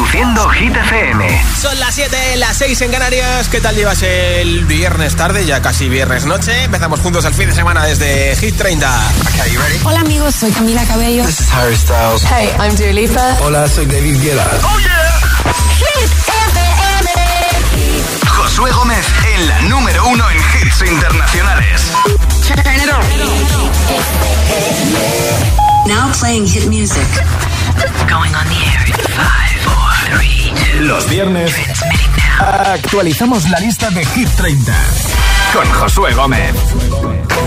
Reproduciendo 0.00 0.48
Hit 0.48 0.74
FM. 0.74 1.44
Son 1.60 1.78
las 1.78 1.94
7, 1.94 2.36
las 2.36 2.56
6 2.56 2.80
en 2.80 2.90
Canarias. 2.90 3.48
¿Qué 3.48 3.60
tal 3.60 3.74
llevas 3.74 4.02
el 4.02 4.64
viernes 4.64 5.14
tarde? 5.14 5.44
Ya 5.44 5.60
casi 5.60 5.90
viernes 5.90 6.24
noche. 6.24 6.64
Empezamos 6.64 7.00
juntos 7.00 7.22
el 7.26 7.34
fin 7.34 7.50
de 7.50 7.54
semana 7.54 7.84
desde 7.84 8.34
Hit 8.36 8.56
30. 8.56 9.12
Hola 9.84 10.00
amigos, 10.00 10.34
soy 10.36 10.52
Camila 10.52 10.86
Cabello. 10.86 11.26
This 11.26 11.40
is 11.40 11.52
Harry 11.52 11.76
Styles. 11.76 12.22
Hey, 12.24 12.48
I'm 12.58 12.74
Dua 12.76 12.92
Lipa. 12.94 13.36
Hola, 13.42 13.68
soy 13.68 13.84
David 13.84 14.22
Guetta. 14.22 14.50
¡Oh, 14.62 14.78
yeah! 14.78 15.52
Hit 15.76 16.10
FM. 16.48 17.10
Josué 18.26 18.70
Gómez 18.72 19.06
en 19.34 19.48
la 19.48 19.60
número 19.62 20.08
uno 20.08 20.24
en 20.30 20.38
hits 20.38 20.80
internacionales. 20.80 21.82
Now 25.86 26.10
playing 26.18 26.46
hit 26.46 26.68
music. 26.68 27.06
Going 28.08 28.34
on 28.34 28.46
the 28.48 28.56
air 28.56 28.84
in 28.86 28.92
five, 28.92 29.60
four, 29.62 29.70
three, 29.70 29.78
two. 29.78 29.89
Los 30.80 31.08
viernes 31.08 31.52
actualizamos 32.38 33.48
la 33.50 33.60
lista 33.60 33.90
de 33.90 34.04
Hit 34.04 34.28
30 34.36 34.72
con 35.52 35.70
Josué 35.72 36.14
Gómez. 36.14 36.54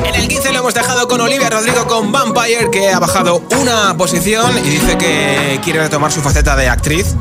En 0.05 0.15
el 0.15 0.27
15 0.27 0.51
lo 0.51 0.59
hemos 0.59 0.73
dejado 0.73 1.07
con 1.07 1.21
Olivia 1.21 1.49
Rodrigo 1.49 1.87
con 1.87 2.11
Vampire, 2.11 2.69
que 2.71 2.91
ha 2.91 2.99
bajado 2.99 3.41
una 3.59 3.95
posición 3.97 4.57
y 4.65 4.69
dice 4.69 4.97
que 4.97 5.59
quiere 5.63 5.81
retomar 5.81 6.11
su 6.11 6.21
faceta 6.21 6.55
de 6.55 6.69
actriz. 6.69 7.15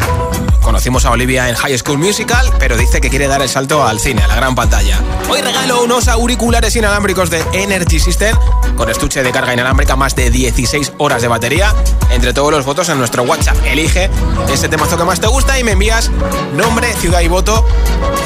Conocimos 0.62 1.04
a 1.04 1.10
Olivia 1.10 1.48
en 1.48 1.56
High 1.56 1.76
School 1.78 1.98
Musical, 1.98 2.46
pero 2.58 2.76
dice 2.76 3.00
que 3.00 3.10
quiere 3.10 3.26
dar 3.26 3.42
el 3.42 3.48
salto 3.48 3.84
al 3.84 3.98
cine, 3.98 4.22
a 4.22 4.28
la 4.28 4.36
gran 4.36 4.54
pantalla. 4.54 4.98
Hoy 5.28 5.40
regalo 5.40 5.82
unos 5.82 6.08
auriculares 6.08 6.76
inalámbricos 6.76 7.30
de 7.30 7.44
Energy 7.52 7.98
System 7.98 8.36
con 8.76 8.88
estuche 8.88 9.22
de 9.22 9.32
carga 9.32 9.52
inalámbrica, 9.52 9.96
más 9.96 10.14
de 10.14 10.30
16 10.30 10.92
horas 10.98 11.20
de 11.20 11.28
batería. 11.28 11.74
Entre 12.10 12.32
todos 12.32 12.52
los 12.52 12.64
votos 12.64 12.88
en 12.88 12.98
nuestro 12.98 13.24
WhatsApp, 13.24 13.56
elige 13.66 14.08
ese 14.52 14.68
temazo 14.68 14.96
que 14.96 15.04
más 15.04 15.20
te 15.20 15.26
gusta 15.26 15.58
y 15.58 15.64
me 15.64 15.72
envías 15.72 16.10
nombre, 16.54 16.92
ciudad 16.94 17.20
y 17.20 17.28
voto 17.28 17.66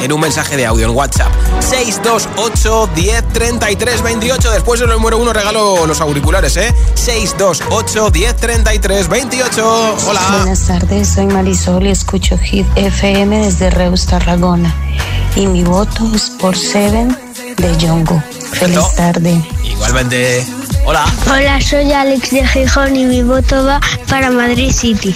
en 0.03 0.13
un 0.13 0.21
mensaje 0.21 0.57
de 0.57 0.65
audio 0.65 0.87
en 0.87 0.95
WhatsApp. 0.95 1.31
628 1.59 2.89
10 2.95 3.27
33 3.33 4.01
28. 4.03 4.51
Después 4.51 4.79
del 4.79 4.89
número 4.89 5.17
uno 5.17 5.33
regalo 5.33 5.85
los 5.87 6.01
auriculares, 6.01 6.55
¿eh? 6.57 6.73
628 6.93 8.11
10 8.11 8.35
33 8.35 9.07
28. 9.07 9.95
Hola. 10.07 10.21
Buenas 10.37 10.67
tardes, 10.67 11.09
soy 11.09 11.25
Marisol 11.25 11.87
y 11.87 11.91
escucho 11.91 12.26
Hit 12.35 12.65
FM 12.75 13.45
desde 13.45 13.69
Reus, 13.69 14.07
Tarragona. 14.07 14.73
Y 15.35 15.45
mi 15.45 15.63
voto 15.63 16.11
es 16.15 16.31
por 16.31 16.57
Seven 16.57 17.15
de 17.57 17.77
Jongo. 17.79 18.21
Feliz 18.53 18.95
tarde. 18.95 19.39
Igualmente. 19.63 20.45
Hola. 20.89 21.03
Hola, 21.29 21.59
soy 21.59 21.91
Alex 21.91 22.31
de 22.31 22.47
Gijón 22.47 22.95
y 22.95 23.03
mi 23.03 23.21
voto 23.21 23.65
va 23.65 23.81
para 24.09 24.31
Madrid 24.31 24.71
City. 24.71 25.13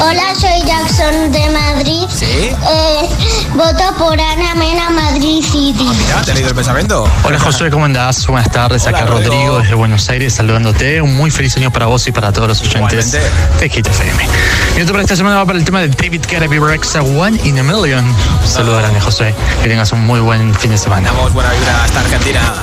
Hola, 0.00 0.22
soy 0.40 0.64
Jackson 0.64 1.32
de 1.32 1.50
Madrid. 1.50 2.04
¿Sí? 2.08 2.24
Eh, 2.24 3.08
voto 3.54 3.82
por 3.98 4.12
Ana 4.12 4.54
Mena 4.54 4.88
Madrid 4.90 5.42
City. 5.44 5.84
Ah, 5.84 5.94
mira, 5.98 6.22
te 6.22 6.30
he 6.30 6.34
leído 6.34 6.50
el 6.50 6.54
pensamiento. 6.54 7.10
Hola 7.24 7.40
Josué, 7.40 7.72
¿cómo 7.72 7.86
andás? 7.86 8.24
Buenas 8.28 8.52
tardes, 8.52 8.86
Hola, 8.86 8.98
acá 8.98 9.06
Rodrigo. 9.08 9.32
Rodrigo 9.32 9.58
desde 9.58 9.74
Buenos 9.74 10.08
Aires 10.10 10.32
saludándote. 10.34 11.02
Un 11.02 11.16
muy 11.16 11.32
feliz 11.32 11.56
año 11.56 11.72
para 11.72 11.86
vos 11.86 12.06
y 12.06 12.12
para 12.12 12.32
todos 12.32 12.46
los 12.46 12.60
oyentes 12.62 13.18
de 13.58 13.68
Hit 13.68 13.84
FM. 13.84 14.28
Mi 14.76 14.82
otro 14.82 14.92
para 14.92 15.02
esta 15.02 15.16
semana 15.16 15.38
va 15.38 15.44
para 15.44 15.58
el 15.58 15.64
tema 15.64 15.80
de 15.80 15.88
David 15.88 16.22
Guetta 16.30 16.44
y 16.44 16.58
Rexa 16.60 17.02
One 17.02 17.36
in 17.42 17.58
a 17.58 17.64
Million. 17.64 18.04
Un 18.04 18.46
saludo 18.46 18.78
grande, 18.78 19.00
Josué. 19.00 19.34
Que 19.60 19.68
tengas 19.68 19.90
un 19.90 20.06
muy 20.06 20.20
buen 20.20 20.54
fin 20.54 20.70
de 20.70 20.78
semana. 20.78 21.08
Damos 21.08 21.32
buena 21.32 21.50
vibra 21.50 21.82
hasta 21.82 21.98
Argentina. 21.98 22.54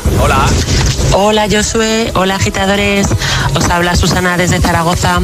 Hola. 1.17 1.47
Josué, 1.49 2.11
hola 2.15 2.35
agitadores, 2.35 3.07
os 3.55 3.69
habla 3.69 3.95
Susana 3.95 4.35
desde 4.35 4.59
Zaragoza. 4.59 5.19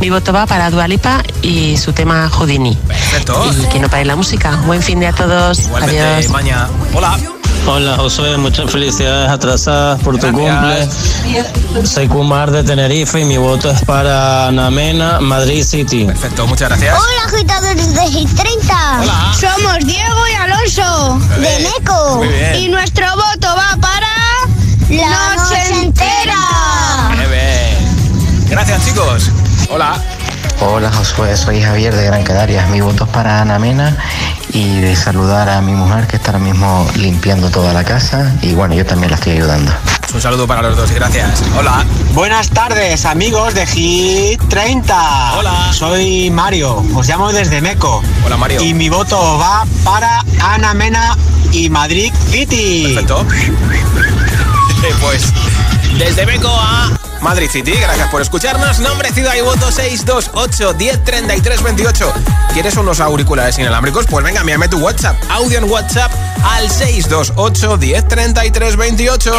Mi 0.00 0.10
voto 0.10 0.32
va 0.32 0.46
para 0.46 0.68
Dualipa 0.70 1.22
y 1.42 1.76
su 1.78 1.92
tema 1.92 2.28
Houdini. 2.28 2.76
Perfecto. 2.86 3.50
Y 3.62 3.66
que 3.68 3.78
no 3.78 3.88
pare 3.88 4.04
la 4.04 4.16
música. 4.16 4.56
Buen 4.66 4.82
fin 4.82 5.00
de 5.00 5.06
a 5.06 5.12
todos. 5.12 5.60
Igualmente, 5.60 6.00
Adiós. 6.02 6.30
Maña. 6.30 6.68
Hola. 6.94 7.18
Hola 7.66 7.96
Josué, 7.96 8.38
muchas 8.38 8.70
felicidades 8.70 9.30
atrasadas 9.30 10.00
por 10.02 10.18
tu 10.18 10.26
Gracias. 10.32 10.88
cumple. 11.66 11.86
Soy 11.86 12.08
Kumar 12.08 12.50
de 12.50 12.64
Tenerife 12.64 13.20
y 13.20 13.24
mi 13.24 13.36
voto 13.36 13.70
es 13.70 13.82
para 13.84 14.46
Anamena, 14.48 15.20
Madrid 15.20 15.62
City. 15.62 16.04
Perfecto, 16.06 16.46
muchas 16.46 16.70
gracias. 16.70 16.98
Hola, 16.98 17.34
agitadores 17.34 17.94
de 17.94 18.06
Hit 18.08 18.28
30. 18.34 19.00
Hola. 19.02 19.32
Somos 19.38 19.78
Diego 19.86 20.28
y 20.28 20.34
Alonso 20.36 21.18
De 21.38 21.60
Neco. 21.62 22.16
Muy 22.16 22.28
bien. 22.28 22.54
y 22.56 22.68
nuestro 22.68 23.06
voto 23.14 23.48
va 23.54 23.76
para 23.78 24.08
La 24.90 25.36
noche 25.36 25.82
entera. 25.82 27.14
Muy 27.14 27.26
bien. 27.26 28.48
Gracias, 28.48 28.84
chicos. 28.84 29.30
Hola. 29.70 30.02
Hola 30.60 30.92
Josué, 30.92 31.36
soy 31.36 31.62
Javier 31.62 31.94
de 31.94 32.06
Gran 32.06 32.24
Canarias. 32.24 32.68
Mi 32.70 32.80
voto 32.80 33.04
es 33.04 33.10
para 33.10 33.40
Ana 33.40 33.60
Mena 33.60 33.96
y 34.52 34.80
de 34.80 34.96
saludar 34.96 35.48
a 35.48 35.60
mi 35.60 35.72
mujer 35.72 36.08
que 36.08 36.16
está 36.16 36.32
ahora 36.32 36.44
mismo 36.44 36.86
limpiando 36.96 37.50
toda 37.50 37.72
la 37.72 37.84
casa 37.84 38.34
y 38.42 38.52
bueno, 38.52 38.74
yo 38.74 38.84
también 38.84 39.10
la 39.10 39.16
estoy 39.16 39.34
ayudando. 39.34 39.72
Un 40.12 40.20
saludo 40.20 40.48
para 40.48 40.60
los 40.60 40.76
dos 40.76 40.90
y 40.90 40.94
gracias. 40.94 41.40
Hola. 41.56 41.84
Buenas 42.12 42.50
tardes, 42.50 43.04
amigos 43.04 43.54
de 43.54 43.66
Hit 43.66 44.42
30. 44.48 45.38
Hola. 45.38 45.72
Soy 45.72 46.30
Mario, 46.30 46.84
os 46.96 47.06
llamo 47.06 47.32
desde 47.32 47.60
Meco. 47.60 48.02
Hola, 48.26 48.36
Mario. 48.36 48.60
Y 48.60 48.74
mi 48.74 48.88
voto 48.88 49.38
va 49.38 49.64
para 49.84 50.24
Ana 50.42 50.74
Mena 50.74 51.16
y 51.52 51.70
Madrid 51.70 52.12
City. 52.30 52.92
Perfecto. 52.92 53.24
Pues 55.00 55.22
desde 55.98 56.24
Beco 56.24 56.48
a 56.48 56.90
Madrid 57.20 57.50
City, 57.50 57.72
gracias 57.72 58.08
por 58.08 58.22
escucharnos. 58.22 58.78
Nombre, 58.78 59.12
ciudad 59.12 59.34
y 59.36 59.42
voto 59.42 59.70
628 59.70 60.72
10 60.74 61.04
33 61.04 61.62
28. 61.62 62.14
¿Quieres 62.52 62.76
unos 62.76 63.00
auriculares 63.00 63.58
inalámbricos? 63.58 64.06
Pues 64.06 64.24
venga, 64.24 64.40
envíame 64.40 64.68
tu 64.68 64.78
WhatsApp. 64.78 65.16
Audio 65.30 65.58
en 65.58 65.64
WhatsApp 65.64 66.10
al 66.42 66.70
628 66.70 67.76
10 67.76 68.08
33 68.08 68.76
28. 68.76 69.34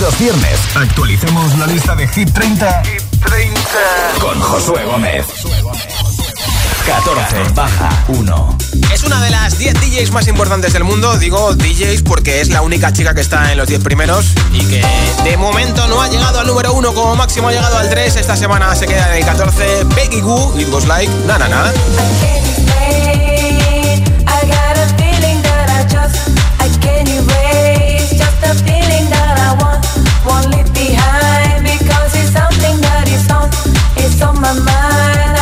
Los 0.00 0.18
viernes 0.18 0.58
actualicemos 0.74 1.58
la 1.58 1.66
lista 1.66 1.94
de 1.94 2.08
Hit 2.08 2.32
30, 2.32 2.82
con 4.20 4.40
Josué 4.40 4.84
Gómez. 4.84 5.26
14 6.86 7.52
baja 7.54 8.04
1. 8.06 8.58
Es 8.94 9.02
una 9.02 9.20
de 9.20 9.30
las 9.30 9.58
10 9.58 9.74
DJs 9.74 10.12
más 10.12 10.28
importantes 10.28 10.72
del 10.72 10.84
mundo. 10.84 11.18
Digo 11.18 11.52
DJs 11.52 12.02
porque 12.02 12.40
es 12.40 12.48
la 12.48 12.62
única 12.62 12.92
chica 12.92 13.12
que 13.12 13.22
está 13.22 13.50
en 13.50 13.58
los 13.58 13.66
10 13.66 13.82
primeros 13.82 14.26
y 14.52 14.60
que 14.66 14.84
de 15.24 15.36
momento 15.36 15.88
no 15.88 16.00
ha 16.00 16.08
llegado 16.08 16.38
al 16.38 16.46
número 16.46 16.72
1, 16.74 16.94
como 16.94 17.16
máximo 17.16 17.48
ha 17.48 17.52
llegado 17.52 17.76
al 17.76 17.90
3. 17.90 18.16
Esta 18.16 18.36
semana 18.36 18.72
se 18.76 18.86
queda 18.86 19.10
en 19.10 19.18
el 19.18 19.24
14. 19.24 19.84
Becky 19.96 20.20
Goo, 20.20 20.54
It 20.58 20.68
Was 20.68 20.86
Like, 20.86 21.12
na 21.26 21.38
na 21.38 21.48
na. 21.48 21.72
It's 33.98 34.22
on 34.22 34.40
my 34.40 34.52
mind. 34.52 34.66
I 34.66 34.70
guess 34.76 34.76
it 34.76 34.76
goes 34.76 34.84
like 34.86 35.02
na 35.02 35.16
na 35.16 35.32
na 35.32 35.35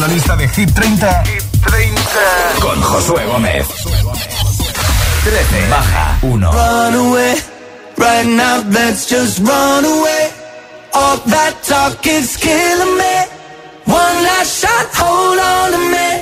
la 0.00 0.08
lista 0.08 0.34
de 0.36 0.48
Hit 0.48 0.72
30, 0.74 1.22
Hit 1.24 1.44
30. 1.62 2.00
con 2.60 2.80
Josué 2.80 3.26
Gómez. 3.26 3.66
13 5.24 5.68
baja 5.68 6.18
1. 6.22 6.50
Run 6.52 6.94
away, 6.94 7.34
right 7.98 8.26
now 8.26 8.62
let's 8.70 9.06
just 9.08 9.38
run 9.40 9.84
away. 9.84 10.30
All 10.94 11.18
that 11.26 11.54
talk 11.62 12.04
is 12.06 12.36
killing 12.38 12.96
me. 12.96 13.14
One 13.84 14.22
last 14.24 14.60
shot, 14.60 14.88
hold 14.94 15.38
on 15.38 15.72
to 15.72 15.78
me. 15.78 16.19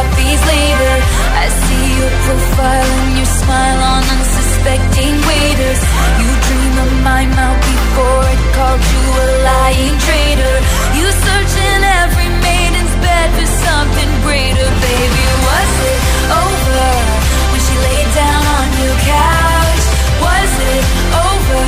Copies 0.00 0.40
later. 0.54 0.94
I 1.44 1.46
see 1.62 1.86
your 2.00 2.12
profile 2.24 2.92
and 3.04 3.12
your 3.20 3.30
smile 3.40 3.80
on 3.92 4.02
unsuspecting 4.16 5.14
waiters. 5.28 5.80
You 6.20 6.30
dream 6.48 6.74
of 6.84 6.92
my 7.04 7.22
mouth 7.28 7.60
before 7.60 8.24
it 8.32 8.42
called 8.56 8.84
you 8.92 9.04
a 9.24 9.26
lying 9.50 9.96
traitor. 10.06 10.56
You 10.96 11.06
search 11.26 11.54
in 11.72 11.80
every 12.00 12.28
maiden's 12.48 12.94
bed 13.04 13.28
for 13.36 13.48
something 13.66 14.10
greater, 14.24 14.68
baby. 14.88 15.24
Was 15.48 15.72
it 15.92 16.00
over 16.44 16.88
when 17.52 17.60
she 17.66 17.74
laid 17.88 18.08
down 18.16 18.42
on 18.56 18.66
your 18.80 18.96
couch? 19.04 19.84
Was 20.24 20.52
it 20.72 20.84
over 21.28 21.62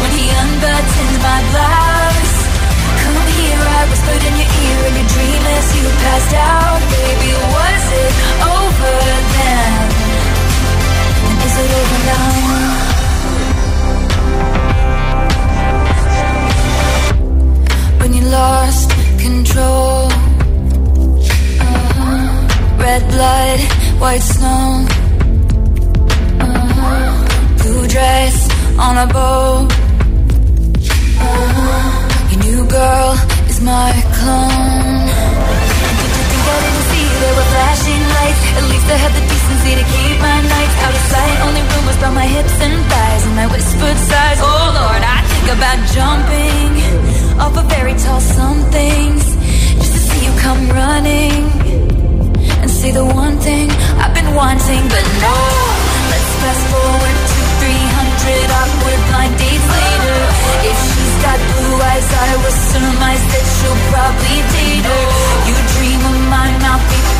when 0.00 0.12
he 0.16 0.24
unbuttoned 0.42 1.16
my 1.20 1.38
blouse? 1.52 2.36
Come 3.02 3.28
here, 3.36 3.60
I 3.60 3.80
whispered 3.92 4.24
in 4.24 4.34
your 4.40 4.50
ear 4.64 4.78
in 4.88 4.94
your 5.00 5.08
dream 5.12 5.42
as 5.56 5.66
you 5.76 5.84
passed 6.04 6.34
out. 6.34 6.80
Baby, 6.96 7.30
it 7.92 8.14
over 8.54 8.96
then? 9.34 9.72
Is 11.46 11.54
it 11.62 11.70
over 11.80 12.00
now? 12.12 12.28
When 18.00 18.10
you 18.14 18.24
lost 18.38 18.88
control, 19.18 20.06
uh-huh. 21.60 22.26
red 22.84 23.02
blood, 23.14 23.58
white 24.00 24.26
snow, 24.34 24.86
uh-huh. 26.40 27.62
blue 27.62 27.84
dress 27.88 28.34
on 28.78 28.96
a. 28.96 29.06
Uh-huh. 29.10 29.68
Your 32.30 32.40
new 32.44 32.62
girl 32.68 33.10
is 33.48 33.60
my 33.60 33.92
clone. 34.14 34.57
Flashing 37.88 38.04
lights? 38.08 38.42
At 38.58 38.64
least 38.68 38.86
I 38.88 38.96
had 38.96 39.12
the 39.16 39.24
decency 39.24 39.72
to 39.80 39.84
keep 39.84 40.16
my 40.20 40.38
nights 40.42 40.76
out 40.84 40.94
of 40.94 41.02
sight. 41.12 41.36
Only 41.46 41.62
rumors 41.62 41.96
about 41.96 42.14
my 42.14 42.26
hips 42.26 42.56
and 42.60 42.76
thighs 42.90 43.22
and 43.26 43.36
my 43.36 43.46
whispered 43.46 43.98
sighs. 44.10 44.38
Oh 44.40 44.64
Lord, 44.76 45.02
I 45.02 45.18
think 45.30 45.46
about 45.56 45.78
jumping 45.96 46.70
off 47.40 47.56
a 47.56 47.64
very 47.68 47.94
tall 47.94 48.20
somethings 48.20 49.24
just 49.78 49.92
to 49.92 50.00
see 50.08 50.20
you 50.26 50.32
come 50.40 50.62
running 50.70 51.42
and 52.60 52.70
say 52.70 52.90
the 52.92 53.04
one 53.04 53.38
thing 53.38 53.70
I've 54.02 54.14
been 54.14 54.34
wanting, 54.34 54.82
but 54.88 55.04
no. 55.24 55.36
Let's 56.12 56.32
fast 56.42 56.64
forward 56.72 57.16
to 57.32 57.40
300 57.62 58.58
awkward 58.58 59.00
blind 59.08 59.34
dates 59.38 59.68
later. 59.76 60.18
If 60.70 60.76
she's 60.90 61.16
got 61.22 61.38
blue 61.38 61.76
eyes, 61.78 62.08
I 62.08 62.30
will 62.42 62.58
surmise 62.72 63.24
that 63.32 63.46
she'll 63.56 63.82
probably 63.92 64.38
date 64.52 64.86
her. 64.88 65.04
You 65.48 65.56
dream 65.76 66.00
of 66.10 66.18
my 66.32 66.48
mouth 66.64 67.07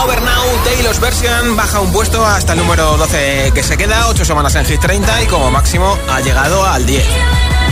Over 0.00 0.22
Now, 0.22 0.44
Taylor's 0.64 1.00
Version 1.00 1.56
baja 1.56 1.80
un 1.80 1.92
puesto 1.92 2.24
hasta 2.24 2.52
el 2.52 2.60
número 2.60 2.96
12 2.96 3.50
que 3.52 3.62
se 3.62 3.76
queda, 3.76 4.08
8 4.08 4.24
semanas 4.24 4.54
en 4.54 4.64
Hit 4.64 4.80
30 4.80 5.22
y 5.22 5.26
como 5.26 5.50
máximo 5.50 5.98
ha 6.08 6.20
llegado 6.20 6.64
al 6.64 6.86
10. 6.86 7.04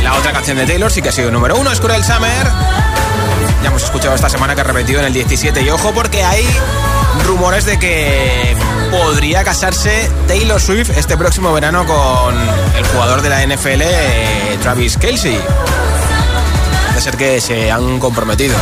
La 0.02 0.14
otra 0.14 0.32
canción 0.32 0.56
de 0.56 0.66
Taylor 0.66 0.90
sí 0.90 1.02
que 1.02 1.10
ha 1.10 1.12
sido 1.12 1.30
número 1.30 1.56
1, 1.56 1.70
es 1.70 1.80
Cruel 1.80 2.04
Summer. 2.04 2.50
Ya 3.62 3.68
hemos 3.68 3.84
escuchado 3.84 4.14
esta 4.14 4.28
semana 4.28 4.54
que 4.56 4.62
ha 4.62 4.64
repetido 4.64 4.98
en 5.00 5.06
el 5.06 5.12
17 5.12 5.62
y 5.62 5.70
ojo 5.70 5.92
porque 5.94 6.24
hay 6.24 6.44
rumores 7.24 7.64
de 7.64 7.78
que 7.78 8.56
podría 8.90 9.44
casarse 9.44 10.10
Taylor 10.26 10.60
Swift 10.60 10.90
este 10.96 11.16
próximo 11.16 11.52
verano 11.52 11.86
con 11.86 12.34
el 12.76 12.86
jugador 12.88 13.22
de 13.22 13.30
la 13.30 13.46
NFL, 13.46 13.82
eh, 13.82 14.58
Travis 14.62 14.96
Kelsey. 14.96 15.38
Parece 16.88 17.00
ser 17.00 17.16
que 17.16 17.40
se 17.40 17.70
han 17.70 18.00
comprometido. 18.00 18.56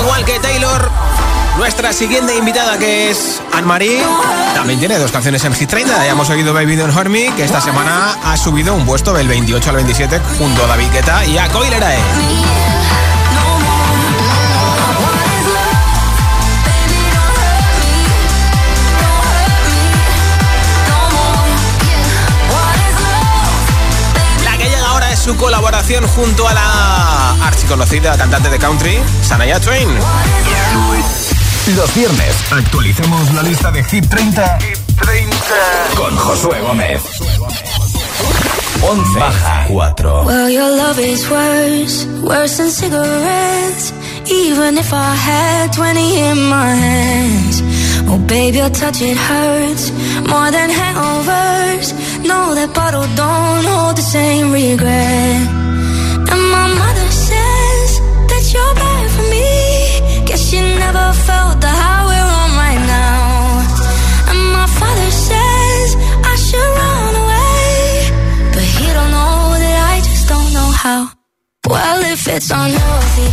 Igual 0.00 0.24
que 0.24 0.38
Taylor, 0.40 0.90
nuestra 1.58 1.92
siguiente 1.92 2.36
invitada 2.36 2.78
que 2.78 3.10
es 3.10 3.40
Anne-Marie 3.52 4.02
también 4.54 4.78
tiene 4.78 4.98
dos 4.98 5.10
canciones 5.12 5.44
en 5.44 5.54
Hit 5.54 5.68
30. 5.68 6.04
Ya 6.04 6.12
hemos 6.12 6.28
oído 6.30 6.52
Baby 6.52 6.76
Don't 6.76 6.96
Hurt 6.96 7.10
que 7.36 7.44
esta 7.44 7.60
semana 7.60 8.16
ha 8.24 8.36
subido 8.36 8.74
un 8.74 8.84
puesto 8.84 9.12
del 9.12 9.28
28 9.28 9.70
al 9.70 9.76
27 9.76 10.20
junto 10.38 10.64
a 10.64 10.66
David 10.66 10.92
Guetta 10.92 11.24
y 11.24 11.38
a 11.38 11.48
Coilerae. 11.48 12.59
Su 25.30 25.36
colaboración 25.36 26.04
junto 26.08 26.48
a 26.48 26.52
la 26.52 27.46
archiconocida 27.46 28.16
cantante 28.16 28.50
de 28.50 28.58
country, 28.58 28.98
Sanaya 29.22 29.60
Twain. 29.60 29.88
Los 31.76 31.94
viernes 31.94 32.34
actualicemos 32.50 33.32
la 33.34 33.42
lista 33.44 33.70
de 33.70 33.84
Hit 33.84 34.08
30, 34.08 34.58
30. 35.00 35.36
con 35.94 36.16
Josué 36.16 36.60
Gómez. 36.62 37.02
11 38.82 39.18
baja 39.20 39.66
4. 39.68 40.22
Well, 40.24 40.50
your 40.50 40.76
love 40.76 40.98
is 40.98 41.28
worse, 41.30 42.06
worse 42.22 42.56
than 42.56 42.70
cigarettes. 42.70 43.92
Even 44.26 44.78
if 44.78 44.92
I 44.92 45.14
had 45.14 45.72
20 45.72 46.18
in 46.18 46.38
my 46.48 46.74
hands. 46.74 47.62
Oh, 48.08 48.18
baby, 48.26 48.58
your 48.58 48.70
touch 48.70 49.00
it 49.00 49.16
hurts 49.16 49.92
more 50.26 50.50
than 50.50 50.70
hangovers. 50.70 51.94
No, 52.24 52.54
that 52.54 52.70
bottle 52.74 53.06
don't 53.16 53.64
hold 53.64 53.96
the 53.96 54.02
same 54.02 54.52
regret. 54.52 55.40
And 56.30 56.42
my 56.56 56.66
mother 56.80 57.08
says 57.10 57.90
that 58.30 58.44
you're 58.52 58.74
bad 58.74 59.06
for 59.14 59.26
me. 59.34 60.24
Guess 60.26 60.50
she 60.50 60.58
never 60.60 61.06
felt 61.26 61.60
the 61.60 61.72
high 61.82 62.04
we're 62.08 62.30
on 62.40 62.50
right 62.64 62.82
now. 62.96 64.30
And 64.30 64.40
my 64.56 64.66
father 64.78 65.10
says 65.28 65.88
I 66.32 66.34
should 66.46 66.70
run 66.80 67.14
away. 67.24 67.78
But 68.54 68.64
he 68.76 68.86
don't 68.96 69.12
know 69.16 69.38
that 69.62 69.76
I 69.92 69.96
just 70.08 70.28
don't 70.28 70.52
know 70.52 70.70
how. 70.84 71.00
Well, 71.68 72.00
if 72.12 72.28
it's 72.28 72.50
unhealthy, 72.50 73.28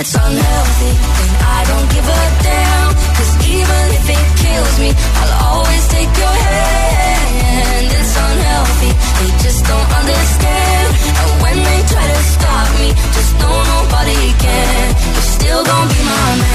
it's 0.00 0.14
unhealthy, 0.14 0.92
then 1.18 1.32
I 1.56 1.58
don't 1.70 1.88
give 1.94 2.06
a 2.06 2.22
damn. 2.42 2.90
Cause 3.16 3.32
even 3.46 3.82
if 3.98 4.04
it 4.16 4.26
kills 4.42 4.74
me, 4.82 4.90
I'll 5.20 5.34
always 5.54 5.84
take 5.88 6.12
your 6.22 6.36
hand. 6.46 7.86
It's 7.98 8.14
unhealthy, 8.26 8.92
they 9.18 9.30
just 9.44 9.60
don't 9.70 9.90
understand. 10.00 10.86
And 11.20 11.30
when 11.42 11.56
they 11.68 11.80
try 11.92 12.06
to 12.10 12.22
stop 12.34 12.66
me, 12.80 12.88
just 13.14 13.32
know 13.40 13.56
nobody 13.74 14.22
can. 14.44 14.86
You're 15.14 15.30
still 15.38 15.62
gonna 15.64 15.92
be 15.94 16.00
my 16.10 16.30
man. 16.42 16.53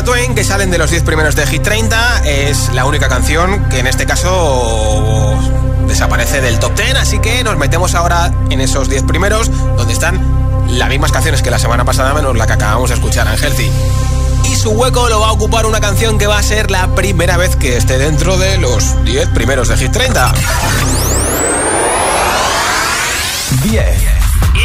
Twain, 0.00 0.34
que 0.34 0.42
salen 0.42 0.70
de 0.70 0.78
los 0.78 0.90
10 0.90 1.02
primeros 1.02 1.36
de 1.36 1.46
Hit 1.46 1.62
30, 1.62 2.22
es 2.24 2.70
la 2.72 2.86
única 2.86 3.08
canción 3.08 3.68
que 3.68 3.80
en 3.80 3.86
este 3.86 4.06
caso 4.06 5.38
desaparece 5.86 6.40
del 6.40 6.58
top 6.58 6.74
10, 6.74 6.94
así 6.96 7.18
que 7.18 7.44
nos 7.44 7.58
metemos 7.58 7.94
ahora 7.94 8.32
en 8.48 8.62
esos 8.62 8.88
10 8.88 9.02
primeros, 9.02 9.50
donde 9.76 9.92
están 9.92 10.18
las 10.68 10.88
mismas 10.88 11.12
canciones 11.12 11.42
que 11.42 11.50
la 11.50 11.58
semana 11.58 11.84
pasada, 11.84 12.14
menos 12.14 12.36
la 12.36 12.46
que 12.46 12.54
acabamos 12.54 12.88
de 12.88 12.94
escuchar, 12.94 13.26
Unhealthy. 13.26 13.70
Y 14.50 14.56
su 14.56 14.70
hueco 14.70 15.10
lo 15.10 15.20
va 15.20 15.28
a 15.28 15.32
ocupar 15.32 15.66
una 15.66 15.80
canción 15.80 16.18
que 16.18 16.26
va 16.26 16.38
a 16.38 16.42
ser 16.42 16.70
la 16.70 16.94
primera 16.94 17.36
vez 17.36 17.54
que 17.56 17.76
esté 17.76 17.98
dentro 17.98 18.38
de 18.38 18.56
los 18.56 19.04
10 19.04 19.28
primeros 19.28 19.68
de 19.68 19.76
Hit 19.76 19.92
30. 19.92 20.32
10. 23.62 24.11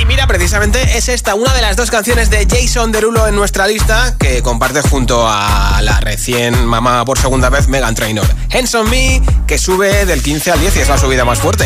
Mira, 0.08 0.26
precisamente 0.26 0.98
es 0.98 1.10
esta, 1.10 1.36
una 1.36 1.54
de 1.54 1.62
las 1.62 1.76
dos 1.76 1.92
canciones 1.92 2.30
de 2.30 2.48
Jason 2.50 2.94
Derulo 2.94 3.28
en 3.28 3.36
nuestra 3.36 3.68
lista, 3.68 4.16
que 4.18 4.42
comparte 4.42 4.82
junto 4.82 5.28
a 5.28 5.82
la 5.82 6.00
recién 6.00 6.66
mamá 6.66 7.04
por 7.04 7.20
segunda 7.20 7.50
vez 7.50 7.68
Megan 7.68 7.94
Trainor. 7.94 8.26
Hands 8.54 8.74
on 8.76 8.90
Me, 8.90 9.22
que 9.48 9.58
sube 9.58 10.06
del 10.06 10.24
15 10.24 10.52
al 10.52 10.60
10 10.62 10.78
y 10.78 10.80
es 10.80 10.88
la 10.90 10.98
subida 10.98 11.26
más 11.26 11.40
fuerte. 11.40 11.66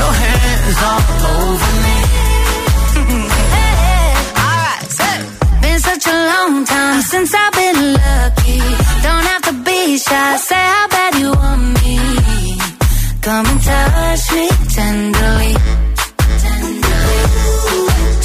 your 0.00 0.12
hands 0.24 0.78
all 0.88 1.02
over 1.38 1.72
me. 1.86 1.96
Alright, 4.44 4.82
been 5.62 5.80
such 5.80 6.06
a 6.06 6.16
long 6.32 6.64
time 6.64 7.00
since 7.02 7.30
I've 7.34 7.52
been 7.52 7.80
lucky. 8.02 8.60
Don't 9.06 9.24
have 9.32 9.42
to 9.48 9.54
be 9.68 9.98
shy, 9.98 10.36
say 10.48 10.64
how 10.74 10.86
bad 10.88 11.12
you 11.20 11.30
want 11.42 11.64
me. 11.82 11.96
Come 13.26 13.46
and 13.46 13.60
touch 13.62 14.24
me 14.36 14.46
tenderly. 14.78 15.54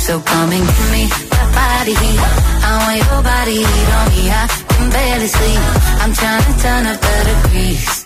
So 0.10 0.19
come 0.19 0.51
and 0.51 0.65
give 0.65 0.91
me 0.91 1.05
that 1.29 1.49
body 1.53 1.93
heat. 1.93 2.19
I 2.65 2.71
want 2.82 2.97
your 2.97 3.21
body 3.21 3.58
heat 3.62 3.89
on 3.99 4.08
me. 4.10 4.23
I 4.41 4.43
can 4.73 4.89
barely 4.89 5.27
sleep. 5.27 5.62
I'm 6.01 6.13
trying 6.13 6.43
to 6.49 6.53
turn 6.63 6.84
up 6.91 6.99
the 6.99 7.15
degrees. 7.29 8.05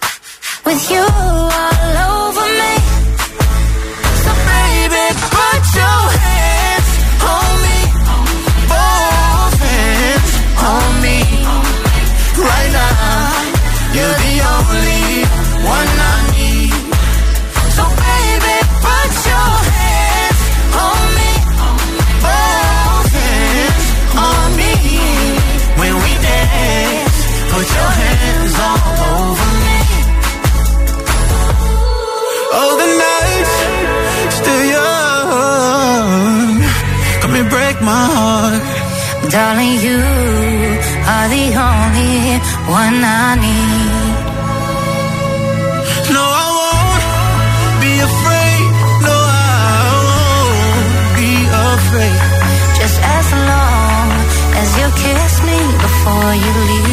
With 0.65 0.91
you 0.91 1.03
all 1.03 1.95
over 2.11 2.47
me. 2.59 3.02
Baby, 4.93 5.21
put 5.37 5.63
your 5.75 6.03
hands 6.21 6.89
on 7.23 7.61
me. 7.61 7.62
One 42.67 43.03
I 43.03 43.35
need. 43.43 44.15
No, 46.15 46.23
I 46.23 46.47
won't 46.59 47.03
be 47.83 47.93
afraid. 48.09 48.65
No, 49.07 49.15
I 49.15 49.89
won't 50.09 50.89
be 51.19 51.31
afraid. 51.73 52.19
Just 52.79 52.97
as 53.17 53.27
long 53.51 54.07
as 54.61 54.69
you 54.79 54.87
kiss 55.03 55.33
me 55.49 55.59
before 55.85 56.31
you 56.43 56.51
leave. 56.69 56.92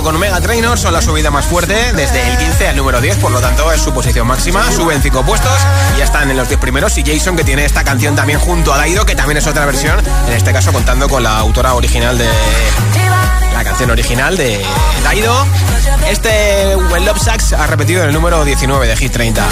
Con 0.00 0.18
Mega 0.18 0.40
Trainor, 0.40 0.78
son 0.78 0.94
la 0.94 1.02
subida 1.02 1.30
más 1.30 1.44
fuerte 1.44 1.92
desde 1.92 2.26
el 2.26 2.38
15 2.38 2.68
al 2.68 2.76
número 2.76 3.00
10, 3.00 3.18
por 3.18 3.30
lo 3.30 3.40
tanto 3.40 3.70
es 3.72 3.82
su 3.82 3.92
posición 3.92 4.26
máxima, 4.26 4.72
suben 4.72 5.02
5 5.02 5.22
puestos 5.22 5.52
y 5.94 5.98
ya 5.98 6.04
están 6.04 6.30
en 6.30 6.36
los 6.36 6.48
10 6.48 6.60
primeros. 6.60 6.96
Y 6.96 7.04
Jason 7.04 7.36
que 7.36 7.44
tiene 7.44 7.66
esta 7.66 7.84
canción 7.84 8.16
también 8.16 8.38
junto 8.38 8.72
a 8.72 8.78
Daido, 8.78 9.04
que 9.04 9.14
también 9.14 9.36
es 9.36 9.46
otra 9.46 9.66
versión, 9.66 9.98
en 10.28 10.32
este 10.32 10.52
caso 10.52 10.72
contando 10.72 11.08
con 11.10 11.22
la 11.22 11.36
autora 11.36 11.74
original 11.74 12.16
de 12.16 12.26
la 13.52 13.64
canción 13.64 13.90
original 13.90 14.36
de 14.36 14.64
Daido. 15.04 15.46
Este 16.08 16.76
When 16.76 17.04
Love 17.04 17.18
Sucks 17.18 17.52
ha 17.52 17.66
repetido 17.66 18.02
en 18.02 18.08
el 18.08 18.14
número 18.14 18.44
19 18.44 18.86
de 18.86 18.96
Hit 18.96 19.12
30. 19.12 19.48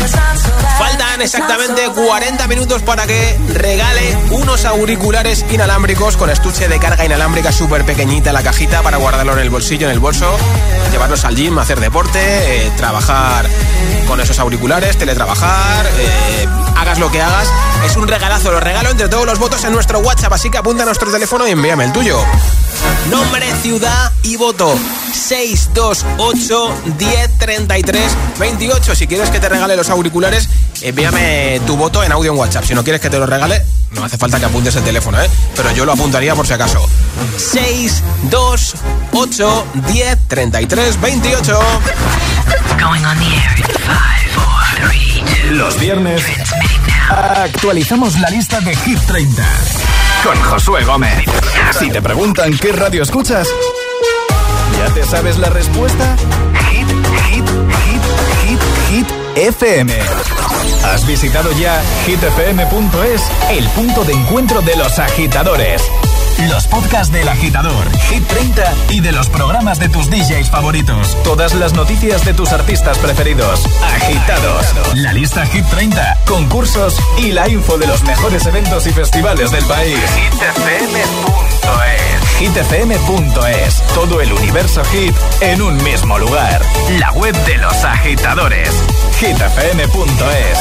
Faltan 0.79 1.23
exactamente 1.23 1.89
40 1.95 2.47
minutos 2.49 2.83
para 2.83 3.07
que 3.07 3.39
regale 3.49 4.17
unos 4.31 4.65
auriculares 4.65 5.45
inalámbricos 5.51 6.17
con 6.17 6.31
estuche 6.31 6.69
de 6.69 6.79
carga 6.79 7.05
inalámbrica 7.05 7.53
súper 7.53 7.85
pequeñita 7.85 8.33
la 8.33 8.43
cajita 8.43 8.83
para 8.83 8.97
guardarlo 8.99 9.33
en 9.35 9.41
el 9.41 9.51
bolsillo, 9.51 9.87
en 9.87 9.93
el 9.93 10.01
bolso, 10.01 10.37
llevarlos 10.91 11.25
al 11.25 11.37
gym, 11.37 11.59
hacer 11.59 11.81
deporte, 11.81 12.19
eh, 12.21 12.71
trabajar 12.77 13.47
con 14.07 14.21
esos 14.21 14.39
auriculares, 14.39 14.97
teletrabajar, 14.97 15.87
eh, 15.87 16.47
lo 16.99 17.11
que 17.11 17.21
hagas. 17.21 17.49
Es 17.85 17.97
un 17.97 18.09
regalazo, 18.09 18.51
lo 18.51 18.61
regalo 18.61 18.91
entre 18.91 19.09
todos 19.09 19.27
los 19.27 19.39
votos 19.39 19.65
en 19.65 19.73
nuestro 19.73 20.01
WhatsApp, 20.01 20.33
así 20.33 20.51
que 20.51 20.59
apunta 20.59 20.83
a 20.83 20.87
nuestro 20.87 21.11
teléfono 21.11 21.47
y 21.47 21.53
envíame 21.53 21.85
el 21.85 21.93
tuyo. 21.93 22.19
Nombre, 23.09 23.47
ciudad 23.63 24.13
y 24.23 24.37
voto. 24.37 24.77
628 25.13 26.75
10 26.99 27.39
33 27.39 28.17
28. 28.39 28.95
Si 28.95 29.07
quieres 29.07 29.31
que 29.31 29.41
te 29.41 29.49
regale 29.49 29.77
los 29.77 29.91
auriculares, 29.91 30.49
envíame 30.83 31.61
tu 31.67 31.77
voto 31.77 32.03
en 32.03 32.11
audio 32.13 32.33
en 32.33 32.39
WhatsApp. 32.39 32.65
Si 32.65 32.75
no 32.75 32.83
quieres 32.83 33.01
que 33.01 33.09
te 33.11 33.19
lo 33.19 33.27
regale, 33.27 33.65
no 33.93 34.05
hace 34.05 34.19
falta 34.19 34.39
que 34.39 34.45
apuntes 34.47 34.77
el 34.77 34.85
teléfono, 34.85 35.21
¿eh? 35.21 35.29
Pero 35.57 35.73
yo 35.73 35.85
lo 35.85 35.93
apuntaría 35.93 36.35
por 36.35 36.47
si 36.47 36.53
acaso. 36.53 36.87
628 37.37 39.67
10 39.93 40.19
33 40.29 41.01
28. 41.01 41.61
Going 42.79 43.05
on 43.05 43.19
the 43.19 43.27
air 43.27 43.59
in 43.59 43.65
five, 43.65 44.31
four, 44.35 44.63
three, 44.89 45.23
two. 45.25 45.51
Los 45.55 45.79
viernes 45.79 46.23
actualizamos 47.11 48.19
la 48.21 48.31
lista 48.31 48.61
de 48.61 48.75
Hit 48.77 49.01
30 49.07 49.43
con 50.25 50.41
Josué 50.43 50.85
Gómez. 50.85 51.25
Si 51.79 51.91
te 51.91 52.01
preguntan 52.01 52.57
qué 52.59 52.73
radio 52.73 53.03
escuchas, 53.03 53.47
¿ya 54.79 54.87
te 54.95 55.05
sabes 55.05 55.37
la 55.39 55.51
respuesta? 55.51 56.17
FM. 59.37 59.93
¿Has 60.85 61.07
visitado 61.07 61.53
ya 61.53 61.81
hitfm.es, 62.07 63.23
el 63.51 63.69
punto 63.69 64.05
de 64.05 64.13
encuentro 64.13 64.61
de 64.63 64.77
los 64.77 64.99
agitadores? 64.99 65.83
Los 66.49 66.67
podcasts 66.67 67.13
del 67.13 67.29
agitador, 67.29 67.85
Hit 68.09 68.27
30 68.27 68.75
y 68.91 69.01
de 69.01 69.13
los 69.13 69.29
programas 69.29 69.79
de 69.79 69.89
tus 69.89 70.09
DJs 70.09 70.51
favoritos. 70.51 71.17
Todas 71.23 71.55
las 71.55 71.75
noticias 71.75 72.25
de 72.25 72.33
tus 72.33 72.53
artistas 72.53 72.99
preferidos. 72.99 73.67
Agitados. 73.83 74.67
La 74.95 75.13
lista 75.13 75.45
Hit 75.47 75.67
30, 75.67 76.19
concursos 76.27 76.97
y 77.19 77.33
la 77.33 77.49
info 77.49 77.77
de 77.77 77.87
los 77.87 78.03
mejores 78.05 78.47
eventos 78.47 78.87
y 78.87 78.91
festivales 78.91 79.51
del 79.51 79.65
país. 79.67 79.99
hitfm.es. 82.41 83.83
Todo 83.95 84.21
el 84.23 84.33
universo 84.33 84.83
hit 84.87 85.15
en 85.43 85.61
un 85.61 85.77
mismo 85.85 86.19
lugar. 86.19 86.63
La 86.99 87.13
web 87.13 87.35
de 87.45 87.59
los 87.59 87.85
agitadores. 87.85 88.71
hitfm.es. 89.21 90.59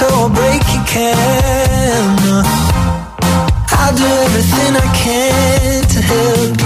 so 0.00 0.06
I'll 0.08 0.30
break 0.30 0.62
your 0.74 0.84
camera. 0.86 2.42
I'll 3.80 3.94
do 3.94 4.08
everything 4.26 4.72
I 4.84 4.88
can 4.96 5.82
to 5.92 6.00
help 6.00 6.59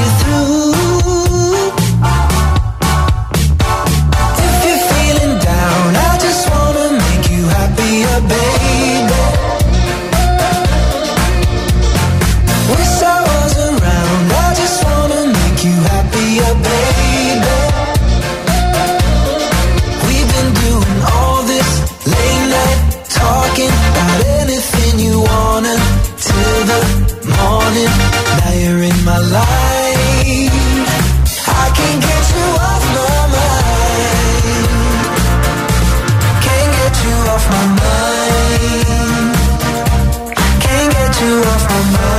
my 41.93 42.14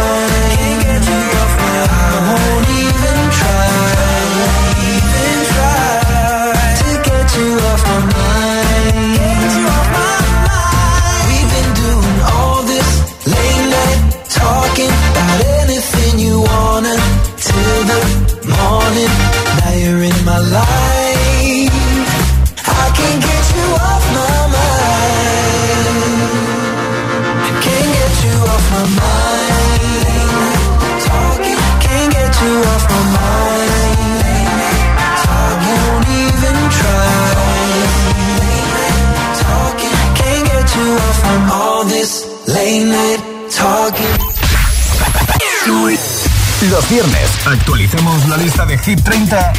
Actualicemos 47.46 48.28
la 48.28 48.38
lista 48.38 48.66
de 48.66 48.78
Hit 48.80 49.04
30, 49.04 49.54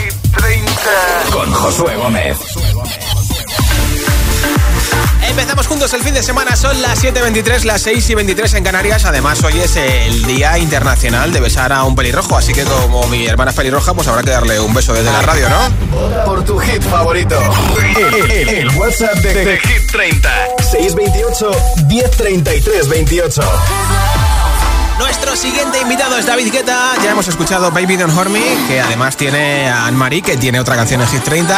con 1.31 1.53
Josué 1.53 1.95
Gómez. 1.97 2.37
Empezamos 5.29 5.67
juntos 5.67 5.93
el 5.95 6.03
fin 6.03 6.15
de 6.15 6.23
semana, 6.23 6.57
son 6.57 6.81
las 6.83 7.03
7.23, 7.05 7.63
las 7.65 7.83
6 7.83 8.11
y 8.11 8.15
23 8.15 8.55
en 8.55 8.65
Canarias. 8.65 9.05
Además, 9.05 9.43
hoy 9.45 9.61
es 9.61 9.77
el 9.77 10.25
Día 10.25 10.59
Internacional 10.59 11.33
de 11.33 11.41
Besar 11.41 11.73
a 11.73 11.85
un 11.85 11.95
Pelirrojo, 11.95 12.37
así 12.37 12.53
que 12.53 12.65
como 12.65 13.07
mi 13.07 13.27
hermana 13.27 13.51
es 13.53 13.57
pelirroja, 13.57 13.95
pues 13.95 14.09
habrá 14.09 14.23
que 14.23 14.31
darle 14.31 14.59
un 14.59 14.75
beso 14.75 14.93
desde 14.93 15.13
la 15.13 15.23
radio, 15.23 15.49
¿no? 15.49 16.25
Por 16.25 16.45
tu 16.45 16.59
hit 16.59 16.83
favorito. 16.83 17.39
El, 17.97 18.31
el, 18.31 18.49
el 18.49 18.69
WhatsApp 18.77 19.15
de, 19.17 19.35
de, 19.35 19.45
de 19.45 19.59
Hit 19.59 19.91
30. 19.93 20.31
628 20.59 21.51
1033 21.89 22.89
28. 22.89 23.43
Nuestro 24.99 25.37
siguiente 25.37 25.81
invitado 25.81 26.17
es 26.17 26.25
David 26.27 26.51
Guetta. 26.53 26.95
Ya 27.03 27.11
hemos 27.11 27.29
escuchado 27.29 27.71
Baby 27.71 27.97
Don't 27.97 28.17
Horn 28.17 28.33
Me, 28.33 28.43
que 28.67 28.81
además 28.81 29.17
tiene 29.17 29.69
a 29.69 29.87
Anne-Marie, 29.87 30.23
que 30.23 30.37
tiene 30.37 30.59
otra 30.59 30.75
canción 30.75 31.03
en 31.03 31.09
Hit 31.09 31.23
30. 31.23 31.55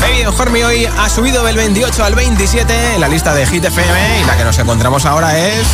Baby 0.00 0.22
Don't 0.22 0.38
Horn 0.38 0.52
Me 0.52 0.64
hoy 0.64 0.86
ha 0.86 1.08
subido 1.08 1.42
del 1.44 1.56
28 1.56 2.04
al 2.04 2.14
27 2.14 2.94
en 2.94 3.00
la 3.00 3.08
lista 3.08 3.34
de 3.34 3.44
Hit 3.46 3.64
FM 3.64 4.20
y 4.20 4.24
la 4.24 4.36
que 4.36 4.44
nos 4.44 4.58
encontramos 4.58 5.04
ahora 5.04 5.36
es... 5.36 5.66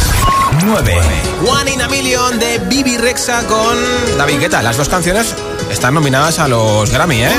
9. 0.64 1.00
One 1.46 1.70
in 1.70 1.82
a 1.82 1.88
Million 1.88 2.38
de 2.38 2.58
Bibi 2.58 2.96
Rexa 2.96 3.46
con 3.46 3.76
David 4.16 4.40
Guetta. 4.40 4.62
Las 4.62 4.76
dos 4.76 4.88
canciones 4.88 5.34
están 5.70 5.94
nominadas 5.94 6.38
a 6.38 6.48
los 6.48 6.90
Grammy, 6.90 7.22
¿eh? 7.22 7.32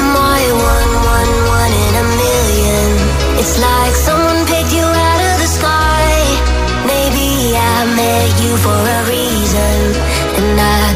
you 8.42 8.58
for 8.58 8.70
a 8.70 9.00
reason, 9.10 9.96
and 10.38 10.60
I. 10.60 10.93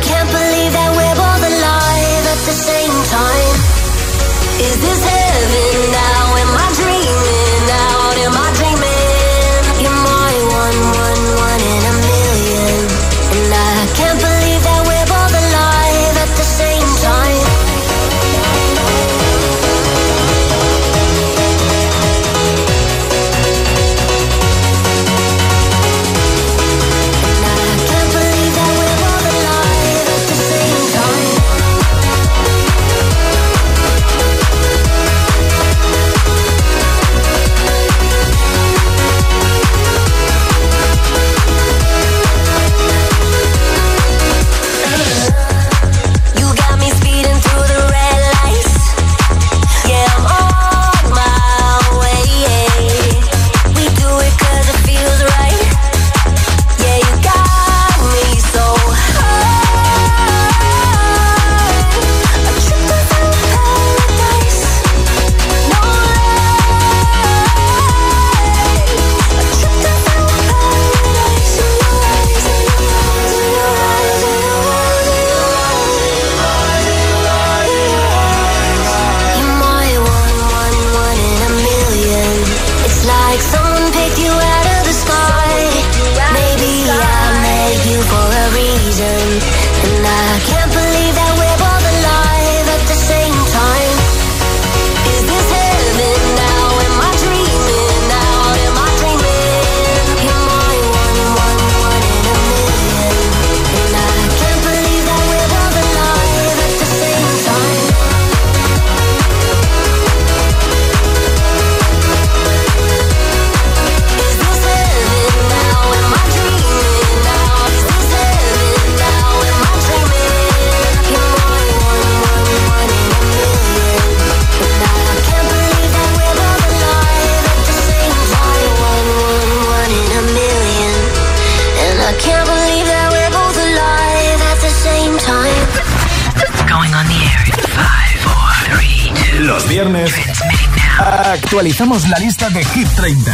actualizamos 141.67 142.07
la 142.07 142.17
lista 142.19 142.49
de 142.49 142.63
Hit 142.63 142.87
30 142.95 143.31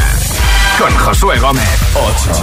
con 0.80 0.92
Josué 1.06 1.38
Gómez. 1.38 1.64
8. 1.94 2.42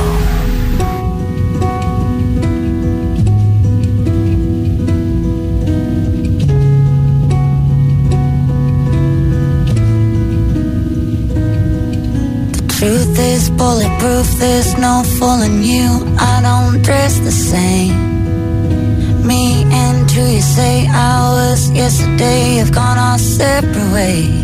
Truth 12.79 13.19
is 13.19 13.51
bulletproof, 13.51 14.39
there's 14.39 14.79
no 14.79 15.03
fooling 15.19 15.65
you. 15.65 16.07
I 16.21 16.41
don't 16.41 16.83
dress 16.83 17.19
the 17.19 17.33
same. 17.33 19.27
Me 19.27 19.65
and 19.73 20.09
who 20.09 20.23
you 20.23 20.41
say 20.41 20.87
I 20.87 21.33
was 21.33 21.69
yesterday 21.73 22.59
have 22.59 22.71
gone 22.71 22.97
our 22.97 23.19
separate 23.19 23.93
ways. 23.93 24.40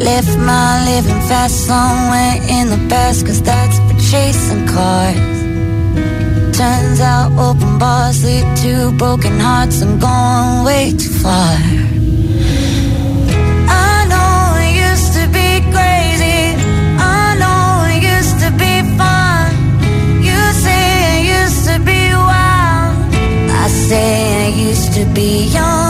Left 0.00 0.34
my 0.38 0.82
living 0.86 1.20
fast 1.28 1.66
somewhere 1.66 2.36
in 2.48 2.70
the 2.70 2.80
past, 2.88 3.26
cause 3.26 3.42
that's 3.42 3.78
for 3.80 3.98
chasing 4.10 4.66
cars. 4.66 5.38
Turns 6.56 7.00
out 7.00 7.30
open 7.38 7.78
bars 7.78 8.24
lead 8.24 8.46
to 8.62 8.92
broken 8.96 9.38
hearts. 9.38 9.82
I'm 9.82 9.98
going 9.98 10.64
way 10.64 10.92
too 10.96 11.10
far. 11.22 11.54
I 13.68 14.06
know 14.10 14.56
it 14.64 14.72
used 14.88 15.12
to 15.18 15.24
be 15.38 15.50
crazy. 15.74 16.56
I 16.98 17.36
know 17.40 17.84
it 17.92 18.02
used 18.16 18.38
to 18.44 18.50
be 18.62 18.74
fun. 18.96 19.52
You 20.24 20.40
say 20.64 20.82
it 21.12 21.22
used 21.42 21.62
to 21.68 21.76
be 21.90 22.02
wild. 22.14 22.96
I 23.64 23.68
say 23.68 24.46
I 24.46 24.48
used 24.48 24.94
to 24.94 25.04
be 25.12 25.44
young. 25.44 25.89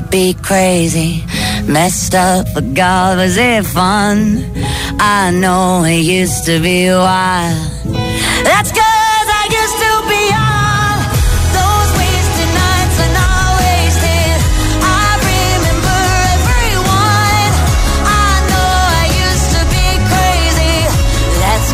To 0.00 0.06
be 0.10 0.34
crazy, 0.34 1.24
messed 1.66 2.14
up, 2.14 2.46
but 2.54 2.74
God, 2.74 3.18
was 3.18 3.36
it 3.36 3.64
fun? 3.64 4.44
I 5.00 5.30
know 5.30 5.82
it 5.84 6.02
used 6.02 6.44
to 6.46 6.60
be 6.60 6.88
wild. 6.90 7.56
That's 8.44 8.70
cause 8.70 9.28
I 9.40 9.44
used 9.60 9.78
to 9.86 9.92
be 10.12 10.22
all. 10.46 10.98
Those 11.58 11.90
wasted 11.98 12.50
nights 12.62 12.98
and 13.06 13.16
all. 13.26 13.58
I 14.86 15.10
remember 15.32 16.00
everyone. 16.36 17.50
I 18.06 18.32
know 18.50 18.72
I 19.02 19.06
used 19.26 19.50
to 19.56 19.62
be 19.74 19.88
crazy. 20.10 20.76
That's 21.42 21.70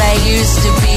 I 0.00 0.14
used 0.26 0.58
to 0.64 0.70
be 0.82 0.87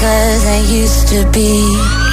cause 0.00 0.46
I 0.46 0.60
used 0.70 1.08
to 1.08 1.28
be 1.32 2.07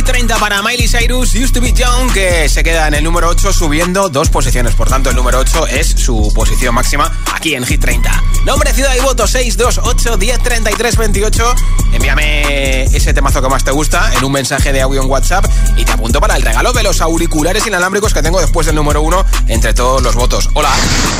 Hit 0.00 0.06
30 0.06 0.38
para 0.38 0.62
Miley 0.62 0.88
Cyrus, 0.88 1.34
Used 1.34 1.52
to 1.52 1.60
be 1.60 1.74
Young, 1.74 2.10
que 2.14 2.48
se 2.48 2.62
queda 2.62 2.88
en 2.88 2.94
el 2.94 3.04
número 3.04 3.28
8 3.28 3.52
subiendo 3.52 4.08
dos 4.08 4.30
posiciones. 4.30 4.74
Por 4.74 4.88
tanto, 4.88 5.10
el 5.10 5.16
número 5.16 5.38
8 5.40 5.66
es 5.66 5.88
su 5.88 6.32
posición 6.34 6.74
máxima 6.74 7.12
aquí 7.34 7.54
en 7.54 7.66
Hit 7.66 7.82
30. 7.82 8.10
Nombre, 8.46 8.72
ciudad 8.72 8.94
y 8.96 9.00
voto 9.00 9.26
628 9.26 10.16
10 10.16 10.42
33 10.42 10.96
28. 10.96 11.54
Envíame 11.92 12.84
ese 12.84 13.12
temazo 13.12 13.42
que 13.42 13.48
más 13.50 13.62
te 13.62 13.72
gusta 13.72 14.10
en 14.16 14.24
un 14.24 14.32
mensaje 14.32 14.72
de 14.72 14.80
audio 14.80 15.02
en 15.02 15.10
WhatsApp 15.10 15.44
y 15.76 15.84
te 15.84 15.92
apunto 15.92 16.18
para 16.18 16.36
el 16.36 16.42
regalo 16.42 16.72
de 16.72 16.82
los 16.82 17.02
auriculares 17.02 17.66
inalámbricos 17.66 18.14
que 18.14 18.22
tengo 18.22 18.40
después 18.40 18.66
del 18.66 18.76
número 18.76 19.02
1 19.02 19.26
entre 19.48 19.74
todos 19.74 20.02
los 20.02 20.14
votos. 20.14 20.48
Hola. 20.54 20.70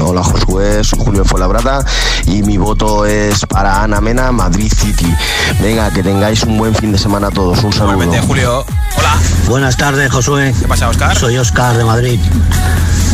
Hola 0.02 0.22
Josué, 0.22 0.82
soy 0.84 1.00
Julio 1.04 1.26
Fuenlabrada 1.26 1.84
y 2.24 2.42
mi 2.42 2.56
voto 2.56 3.04
es 3.04 3.44
para 3.44 3.82
Ana 3.82 4.00
Mena, 4.00 4.32
Madrid 4.32 4.72
City. 4.74 5.12
Venga, 5.60 5.92
que 5.92 6.02
tengáis 6.02 6.44
un 6.44 6.56
buen 6.56 6.74
fin 6.74 6.92
de 6.92 6.98
semana 6.98 7.30
todos. 7.30 7.62
Un 7.62 7.74
saludo. 7.74 8.22
Julio. 8.22 8.69
Hola. 8.96 9.16
Buenas 9.46 9.76
tardes, 9.76 10.10
Josué. 10.10 10.54
¿Qué 10.58 10.68
pasa, 10.68 10.88
Oscar? 10.88 11.16
Soy 11.16 11.36
Oscar 11.38 11.76
de 11.76 11.84
Madrid. 11.84 12.20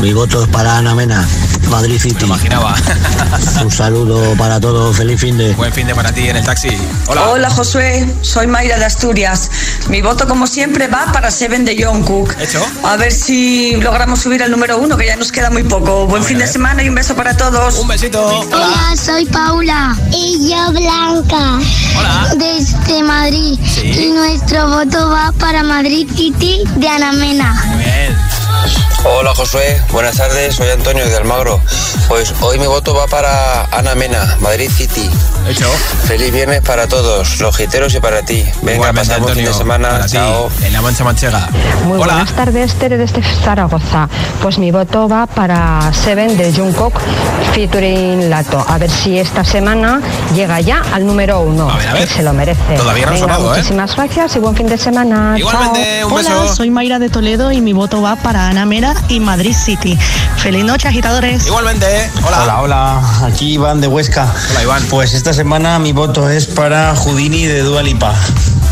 Mi 0.01 0.13
voto 0.13 0.43
es 0.43 0.49
para 0.49 0.77
Ana 0.77 0.95
Mena, 0.95 1.27
Madrid 1.71 1.99
City. 2.01 2.17
Me 2.21 2.27
imaginaba. 2.27 2.75
Un 3.63 3.71
saludo 3.71 4.35
para 4.37 4.61
todos, 4.61 4.97
feliz 4.97 5.21
fin 5.21 5.37
de. 5.37 5.53
Buen 5.55 5.73
fin 5.73 5.87
de 5.87 5.95
para 5.95 6.13
ti 6.13 6.29
en 6.29 6.37
el 6.37 6.45
taxi. 6.45 6.69
Hola. 7.07 7.29
Hola 7.29 7.51
Josué, 7.51 8.07
soy 8.23 8.47
Mayra 8.47 8.79
de 8.79 8.85
Asturias. 8.85 9.51
Mi 9.89 10.03
voto 10.03 10.27
como 10.27 10.47
siempre 10.47 10.89
va 10.89 11.13
para 11.13 11.31
Seven 11.31 11.65
de 11.65 11.77
John 11.79 12.03
Cook. 12.03 12.35
¿Hecho? 12.41 12.65
A 12.85 12.97
ver 12.97 13.13
si 13.13 13.77
logramos 13.77 14.21
subir 14.21 14.43
al 14.43 14.51
número 14.51 14.79
uno, 14.79 14.97
que 14.97 15.07
ya 15.07 15.17
nos 15.17 15.33
queda 15.33 15.51
muy 15.51 15.63
poco. 15.63 16.07
Buen 16.07 16.23
fin 16.23 16.39
de 16.39 16.47
semana 16.47 16.83
y 16.83 16.89
un 16.89 16.95
beso 16.95 17.15
para 17.15 17.37
todos. 17.37 17.79
Un 17.79 17.89
besito. 17.89 18.27
Hola, 18.27 18.95
soy 18.97 19.27
Paula. 19.27 19.97
Y 20.13 20.51
yo 20.51 20.73
Blanca. 20.73 21.59
Hola. 21.99 22.35
Desde 22.37 23.03
Madrid. 23.03 23.59
Sí. 23.65 23.89
Y 23.89 24.13
nuestro 24.13 24.69
voto 24.69 25.11
va 25.11 25.33
para 25.39 25.63
Madrid 25.63 26.09
City 26.15 26.63
de 26.77 26.89
Ana 26.89 27.13
Mena. 27.13 27.63
Muy 27.67 27.85
bien. 27.85 28.26
Hola 29.05 29.35
Josué, 29.35 29.81
buenas 29.93 30.17
tardes, 30.17 30.57
soy 30.57 30.69
Antonio 30.71 31.07
de 31.07 31.17
Almagro. 31.17 31.61
Pues 32.09 32.33
hoy 32.41 32.59
mi 32.59 32.67
voto 32.67 32.95
va 32.95 33.07
para 33.07 33.65
Ana 33.67 33.95
Mena, 33.95 34.37
Madrid 34.41 34.69
City. 34.71 35.09
Hecho. 35.49 35.71
Feliz 36.07 36.33
viernes 36.33 36.61
para 36.63 36.89
todos, 36.89 37.39
los 37.41 37.57
giteros 37.57 37.95
y 37.95 38.01
para 38.01 38.23
ti. 38.23 38.45
Venga, 38.63 38.75
Igualmente, 38.75 39.09
pasamos 39.11 39.33
fin 39.33 39.45
de 39.45 39.55
semana. 39.55 39.89
para 39.91 40.07
ti, 40.07 40.13
Chao. 40.13 40.51
En 40.63 40.73
la 40.73 40.83
mancha 40.83 41.05
manchega. 41.05 41.49
Muy 41.85 41.99
Hola. 42.01 42.15
buenas 42.15 42.33
tardes, 42.33 42.75
Tere 42.75 42.97
desde 42.97 43.23
Zaragoza. 43.45 44.09
Pues 44.43 44.59
mi 44.59 44.73
voto 44.73 45.09
va 45.09 45.27
para 45.27 45.93
Seven 45.93 46.37
de 46.37 46.53
Jungkook 46.53 46.95
featuring 47.55 48.29
Lato. 48.29 48.65
A 48.69 48.77
ver 48.79 48.91
si 48.91 49.19
esta 49.19 49.45
semana 49.45 50.01
llega 50.35 50.61
ya 50.61 50.83
al 50.93 51.07
número 51.07 51.41
uno. 51.41 51.71
A 51.71 51.77
ver, 51.79 51.89
a 51.89 51.93
ver. 51.95 52.09
Que 52.09 52.15
se 52.15 52.23
lo 52.25 52.33
merece. 52.33 52.75
Todavía 52.77 53.07
no 53.07 53.13
ha 53.13 53.15
Venga, 53.15 53.27
sonado, 53.27 53.55
¿eh? 53.55 53.57
Muchísimas 53.59 53.95
gracias 53.97 54.35
y 54.37 54.39
buen 54.41 54.57
fin 54.57 54.67
de 54.67 54.79
semana. 54.79 55.39
Igualmente, 55.39 55.99
Chao. 56.01 56.09
un 56.09 56.17
beso. 56.17 56.43
Hola, 56.43 56.53
soy 56.55 56.71
Mayra 56.71 56.99
de 56.99 57.09
Toledo 57.09 57.53
y 57.53 57.61
mi 57.61 57.73
voto 57.73 58.03
va 58.03 58.17
para 58.17 58.46
Ana 58.47 58.65
Mera 58.65 58.95
y 59.09 59.19
Madrid 59.19 59.55
City. 59.55 59.99
Feliz 60.37 60.65
noche, 60.65 60.87
agitadores. 60.87 61.47
Igualmente. 61.47 61.87
Hola. 62.25 62.43
Hola, 62.45 62.63
hola, 62.63 63.27
aquí 63.27 63.55
Iván 63.55 63.81
de 63.81 63.89
Huesca. 63.89 64.33
Hola, 64.51 64.63
Iván. 64.63 64.85
Pues 64.89 65.15
esta 65.15 65.33
semana 65.33 65.81
mi 65.81 65.93
voto 65.93 66.31
es 66.31 66.47
para 66.47 66.95
Houdini 66.95 67.47
de 67.47 67.63
Dua 67.63 67.83
Lipa. 67.83 68.15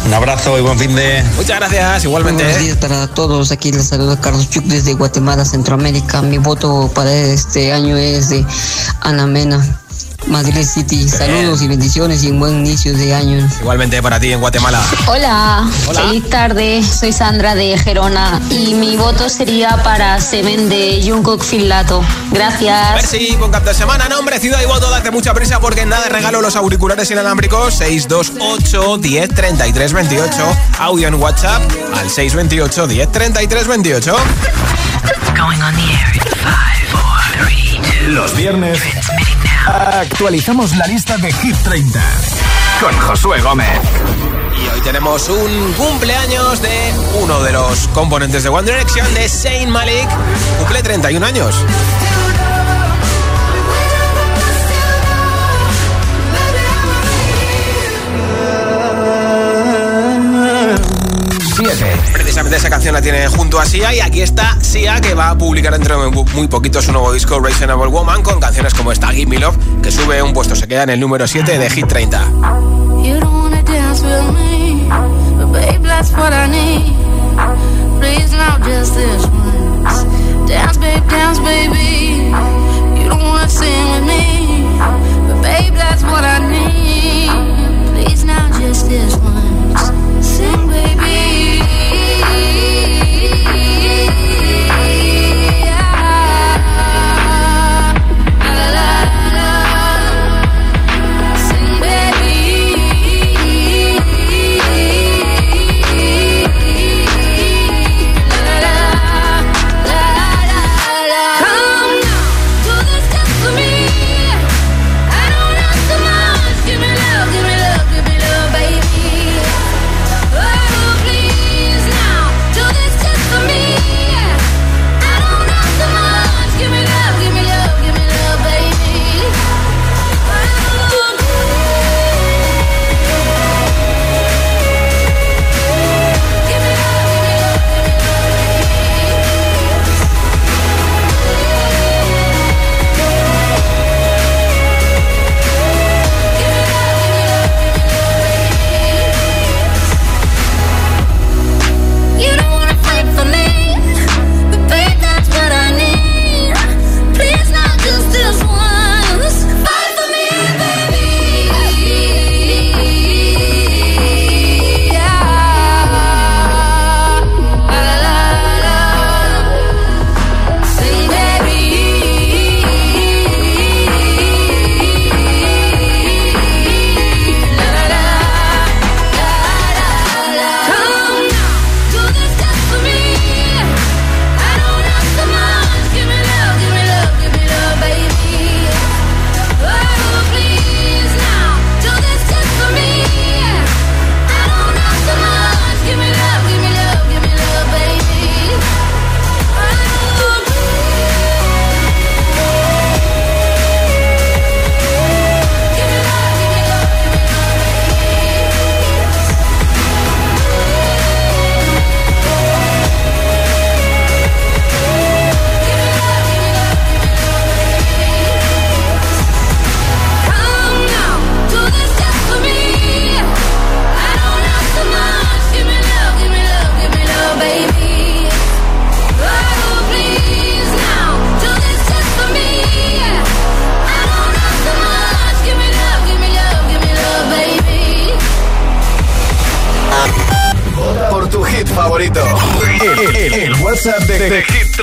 Un 0.06 0.14
abrazo 0.14 0.56
y 0.58 0.62
buen 0.62 0.78
fin 0.78 0.94
de. 0.94 1.24
Muchas 1.36 1.58
gracias, 1.58 2.04
igualmente. 2.04 2.44
Buenos 2.44 2.62
días 2.62 2.76
para 2.76 3.08
todos. 3.08 3.50
Aquí 3.50 3.72
les 3.72 3.88
saluda 3.88 4.20
Carlos 4.20 4.48
Chuc 4.48 4.64
desde 4.64 4.94
Guatemala, 4.94 5.44
Centroamérica. 5.44 6.22
Mi 6.22 6.38
voto 6.38 6.88
para 6.94 7.12
este 7.12 7.72
año 7.72 7.96
es 7.96 8.28
de 8.28 8.46
Ana 9.00 9.26
Mena. 9.26 9.66
Madrid 10.26 10.64
City. 10.64 11.08
Saludos 11.08 11.62
y 11.62 11.68
bendiciones 11.68 12.24
y 12.24 12.30
un 12.30 12.40
buen 12.40 12.58
inicio 12.60 12.92
de 12.96 13.14
año. 13.14 13.46
Igualmente 13.60 14.02
para 14.02 14.18
ti 14.18 14.32
en 14.32 14.40
Guatemala. 14.40 14.80
Hola, 15.06 15.68
Hola. 15.86 16.00
feliz 16.02 16.28
tarde. 16.30 16.82
Soy 16.82 17.12
Sandra 17.12 17.54
de 17.54 17.76
Gerona 17.78 18.40
y 18.50 18.74
mi 18.74 18.96
voto 18.96 19.28
sería 19.28 19.82
para 19.82 20.20
Seven 20.20 20.68
de 20.68 21.02
Jungkook 21.06 21.42
Filato. 21.42 22.02
Gracias. 22.32 22.94
Merci, 22.94 23.36
buen 23.38 23.50
cap 23.50 23.64
de 23.64 23.74
semana. 23.74 24.08
Nombre, 24.08 24.38
ciudad 24.40 24.60
y 24.62 24.66
voto. 24.66 24.90
Date 24.90 25.10
mucha 25.10 25.34
prisa 25.34 25.60
porque 25.60 25.82
en 25.82 25.90
nada 25.90 26.08
regalo 26.08 26.40
los 26.40 26.56
auriculares 26.56 27.10
inalámbricos 27.10 27.74
628 27.74 28.98
10 28.98 29.28
33 29.34 29.92
28. 29.92 30.56
Audio 30.78 31.08
en 31.08 31.14
WhatsApp 31.14 31.62
al 31.94 32.08
628 32.10 32.86
10 32.86 33.12
33 33.12 33.66
28. 33.66 34.16
Going 35.36 35.60
on 35.62 35.74
the 35.74 35.82
air 35.82 36.14
in 36.14 36.22
five, 36.42 36.88
four, 36.90 37.44
three, 37.46 37.80
two. 37.82 38.08
Los 38.12 38.34
viernes 38.36 38.78
actualizamos 39.66 40.76
la 40.76 40.86
lista 40.86 41.16
de 41.16 41.32
Hit 41.32 41.56
30 41.56 42.00
con 42.80 42.98
Josué 43.00 43.40
Gómez. 43.40 43.80
Y 44.62 44.68
hoy 44.68 44.80
tenemos 44.82 45.28
un 45.28 45.72
cumpleaños 45.72 46.60
de 46.60 46.92
uno 47.20 47.42
de 47.42 47.52
los 47.52 47.88
componentes 47.88 48.42
de 48.42 48.48
One 48.48 48.70
Direction, 48.70 49.12
de 49.14 49.28
Saint 49.28 49.70
Malik. 49.70 50.08
Cumple 50.58 50.82
31 50.82 51.24
años. 51.24 51.64
Esa 62.54 62.70
canción 62.70 62.94
la 62.94 63.02
tiene 63.02 63.26
junto 63.26 63.58
a 63.58 63.66
Sia 63.66 63.92
y 63.92 64.00
aquí 64.00 64.22
está 64.22 64.56
Sia 64.60 65.00
que 65.00 65.14
va 65.14 65.30
a 65.30 65.36
publicar 65.36 65.72
dentro 65.72 66.00
de 66.00 66.24
muy 66.34 66.46
poquito 66.46 66.80
su 66.80 66.92
nuevo 66.92 67.12
disco 67.12 67.40
Reasonable 67.40 67.88
Woman 67.88 68.22
con 68.22 68.38
canciones 68.38 68.72
como 68.74 68.92
esta 68.92 69.08
Give 69.08 69.26
Me 69.26 69.40
Love 69.40 69.56
que 69.82 69.90
sube 69.90 70.22
un 70.22 70.32
puesto, 70.32 70.54
se 70.54 70.68
queda 70.68 70.84
en 70.84 70.90
el 70.90 71.00
número 71.00 71.26
7 71.26 71.58
de 71.58 71.68
Hit 71.68 71.88
30. 71.88 72.24
You 73.02 73.18
don't 73.18 73.24
wanna 73.24 73.62
dance 73.64 74.02
with 74.04 74.32
me, 74.32 74.88
but 75.50 75.64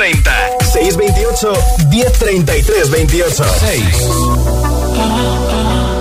30. 0.02 0.58
628 0.62 1.54
1033 1.92 2.90
28. 2.90 3.44
6. 3.44 6.01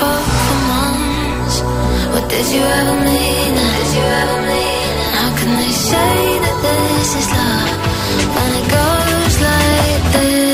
Spoke 0.00 0.32
for 0.46 0.60
months, 0.72 1.56
what 2.12 2.24
did 2.32 2.46
you 2.54 2.62
ever 2.78 2.96
mean? 3.08 3.52
Did 3.76 3.90
you 3.98 4.06
ever 4.22 4.38
mean? 4.50 4.96
How 5.16 5.30
can 5.38 5.50
they 5.60 5.72
say 5.90 6.14
that 6.44 6.56
this 6.64 7.10
is 7.20 7.28
love 7.38 7.78
when 8.34 8.50
it 8.60 8.66
goes 8.78 9.34
like 9.48 10.04
this? 10.14 10.49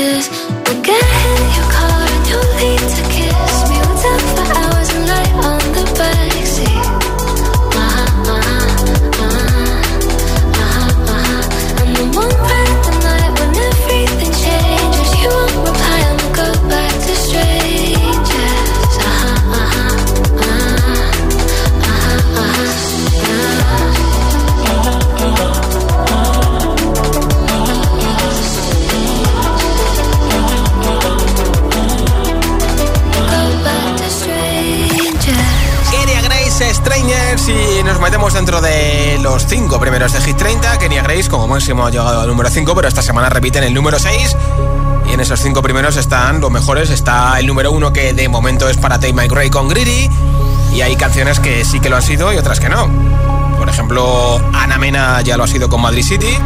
Y 37.47 37.81
nos 37.83 38.01
metemos 38.01 38.33
dentro 38.33 38.59
de 38.59 39.19
los 39.21 39.45
cinco 39.45 39.79
primeros 39.79 40.11
de 40.11 40.19
Hit 40.19 40.35
30. 40.35 40.79
Kenia 40.79 41.01
Grace 41.01 41.29
como 41.29 41.47
máximo 41.47 41.85
ha 41.85 41.89
llegado 41.89 42.19
al 42.19 42.27
número 42.27 42.49
5, 42.49 42.75
pero 42.75 42.87
esta 42.89 43.01
semana 43.01 43.29
repiten 43.29 43.63
el 43.63 43.73
número 43.73 43.99
6. 43.99 44.35
Y 45.09 45.13
en 45.13 45.19
esos 45.21 45.39
cinco 45.39 45.61
primeros 45.61 45.95
están 45.95 46.41
los 46.41 46.51
mejores. 46.51 46.89
Está 46.89 47.39
el 47.39 47.47
número 47.47 47.71
1 47.71 47.93
que 47.93 48.13
de 48.13 48.27
momento 48.27 48.67
es 48.67 48.75
para 48.75 48.99
Take 48.99 49.13
My 49.13 49.27
Gray 49.27 49.49
con 49.49 49.69
Greedy. 49.69 50.09
Y 50.73 50.81
hay 50.81 50.97
canciones 50.97 51.39
que 51.39 51.63
sí 51.63 51.79
que 51.79 51.89
lo 51.89 51.95
han 51.95 52.01
sido 52.01 52.33
y 52.33 52.37
otras 52.37 52.59
que 52.59 52.67
no. 52.67 52.89
Por 53.57 53.69
ejemplo, 53.69 54.41
Ana 54.53 54.77
Mena 54.77 55.21
ya 55.21 55.37
lo 55.37 55.45
ha 55.45 55.47
sido 55.47 55.69
con 55.69 55.81
Madrid 55.81 56.03
City. 56.03 56.37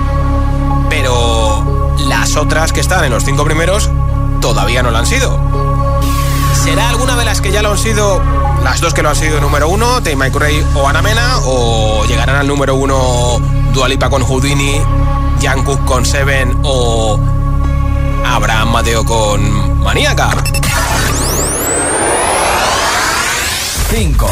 Pero 0.90 1.96
las 2.08 2.36
otras 2.36 2.72
que 2.74 2.80
están 2.80 3.04
en 3.04 3.12
los 3.12 3.24
cinco 3.24 3.44
primeros 3.44 3.90
todavía 4.40 4.84
no 4.84 4.92
lo 4.92 5.00
han 5.00 5.08
sido. 5.08 5.40
¿Será 6.64 6.90
alguna 6.90 7.16
de 7.16 7.26
las 7.26 7.42
que 7.42 7.52
ya 7.52 7.64
lo 7.64 7.72
han 7.72 7.78
sido, 7.80 8.22
las 8.64 8.82
dos 8.82 8.94
que 8.94 9.02
lo 9.02 9.10
han 9.10 9.16
sido 9.16 9.40
número 9.42 9.68
uno, 9.70 10.02
Take 10.02 10.16
My 10.16 10.30
Gray 10.30 10.66
o 10.76 10.88
Ana 10.88 11.02
Mena? 11.02 11.40
¿O 11.46 12.06
llegarán 12.06 12.36
al 12.36 12.48
número 12.48 12.76
uno 12.76 13.40
Dualipa 13.74 14.10
con 14.10 14.24
Houdini, 14.24 14.82
Jungkook 15.42 15.86
con 15.86 16.06
Seven 16.06 16.60
o 16.64 17.20
Abraham 18.26 18.72
Mateo 18.72 19.06
con 19.06 19.80
Maníaca? 19.84 20.32
5. 23.90 24.30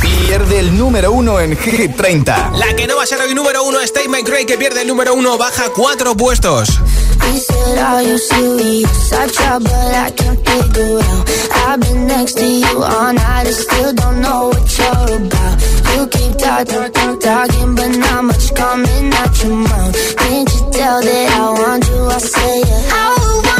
Pierde 0.00 0.60
el 0.60 0.78
número 0.78 1.10
1 1.10 1.40
en 1.40 1.56
Hit 1.56 1.96
30. 1.96 2.52
La 2.54 2.76
que 2.76 2.86
no 2.86 2.96
va 2.96 3.02
a 3.02 3.06
ser 3.06 3.20
hoy 3.20 3.34
número 3.34 3.64
uno 3.64 3.80
es 3.80 3.92
Take 3.92 4.08
My 4.08 4.22
Gray, 4.22 4.46
que 4.46 4.56
pierde 4.56 4.82
el 4.82 4.88
número 4.88 5.14
uno, 5.14 5.36
baja 5.36 5.64
cuatro 5.74 6.16
puestos. 6.16 6.80
He 7.26 7.38
said, 7.38 7.78
Are 7.78 8.02
you 8.02 8.18
serious? 8.18 9.12
I 9.12 9.26
try, 9.28 9.58
but 9.58 9.94
I 10.06 10.10
can't 10.10 10.38
figure 10.48 10.98
out. 10.98 11.24
I've 11.66 11.80
been 11.80 12.06
next 12.06 12.34
to 12.38 12.46
you 12.46 12.82
all 12.82 13.12
night 13.12 13.46
and 13.46 13.54
still 13.54 13.92
don't 13.92 14.20
know 14.20 14.48
what 14.48 14.78
you're 14.78 15.16
about. 15.26 15.54
You 15.94 16.06
keep 16.08 16.32
talking, 16.38 16.92
talking, 16.92 17.18
talking, 17.20 17.74
but 17.74 17.90
not 17.96 18.24
much 18.24 18.54
coming 18.54 19.12
out 19.20 19.42
your 19.42 19.56
mouth. 19.56 20.16
Can't 20.16 20.48
you 20.54 20.60
tell 20.72 21.00
that 21.02 21.26
I 21.38 21.46
want 21.60 21.88
you? 21.88 22.00
I 22.06 22.18
say 22.18 22.60
it. 22.60 22.92
I 22.92 23.06
want 23.46 23.59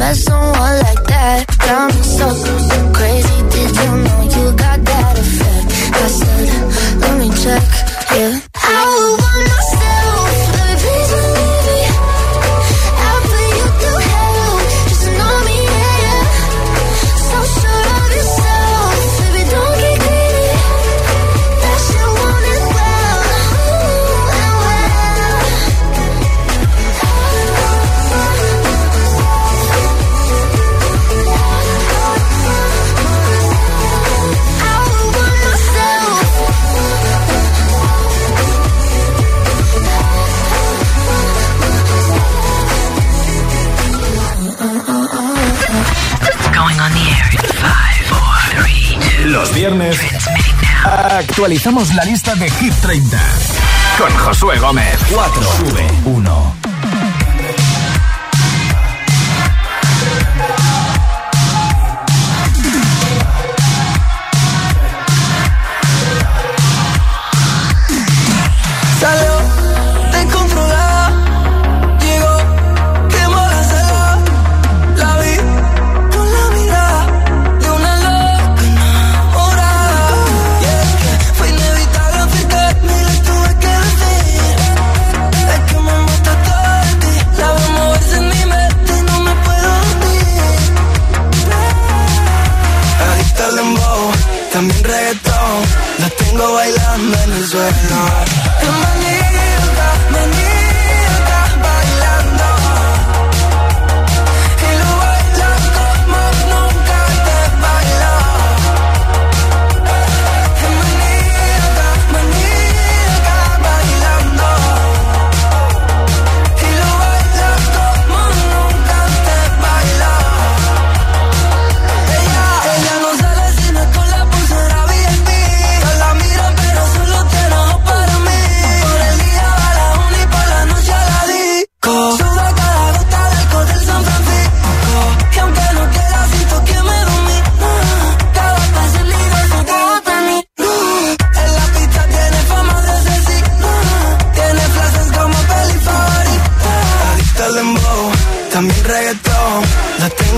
that's 0.00 0.30
on 0.30 0.39
actualizamos 51.40 51.94
la 51.94 52.04
lista 52.04 52.34
de 52.34 52.50
Hit 52.50 52.74
30 52.82 53.18
con 53.96 54.14
Josué 54.18 54.58
Gómez. 54.58 54.98
4. 55.10 55.42
Sube 55.42 55.86
1. 56.04 56.59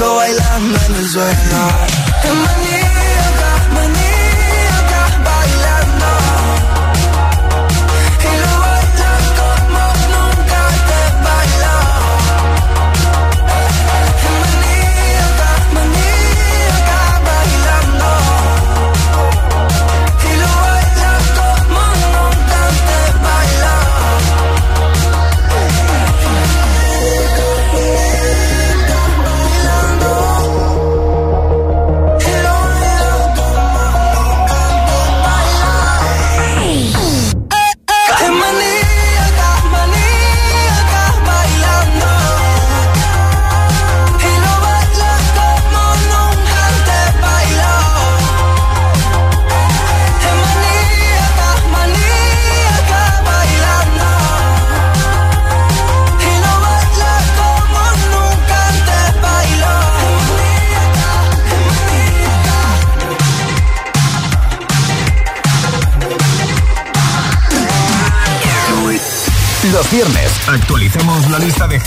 bailando 0.08 0.78
en 0.88 0.94
el 0.96 1.08
suelo. 1.08 2.91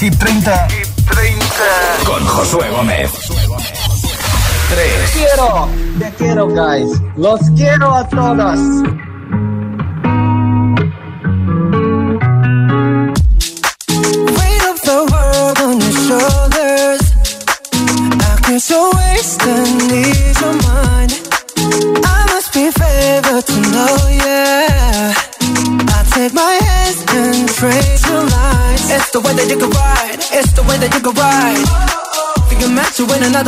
Lista 0.01 0.67
de 0.67 0.75
Hit 0.75 0.95
30, 1.09 1.47
con 2.05 2.25
Josué 2.25 2.69
Gómez. 2.69 3.11
3. 4.69 5.11
Quiero, 5.13 5.69
te 5.99 6.11
quiero, 6.17 6.47
guys. 6.47 7.01
Los 7.15 7.39
quiero 7.55 7.93
a 7.93 8.07
todos. 8.09 8.59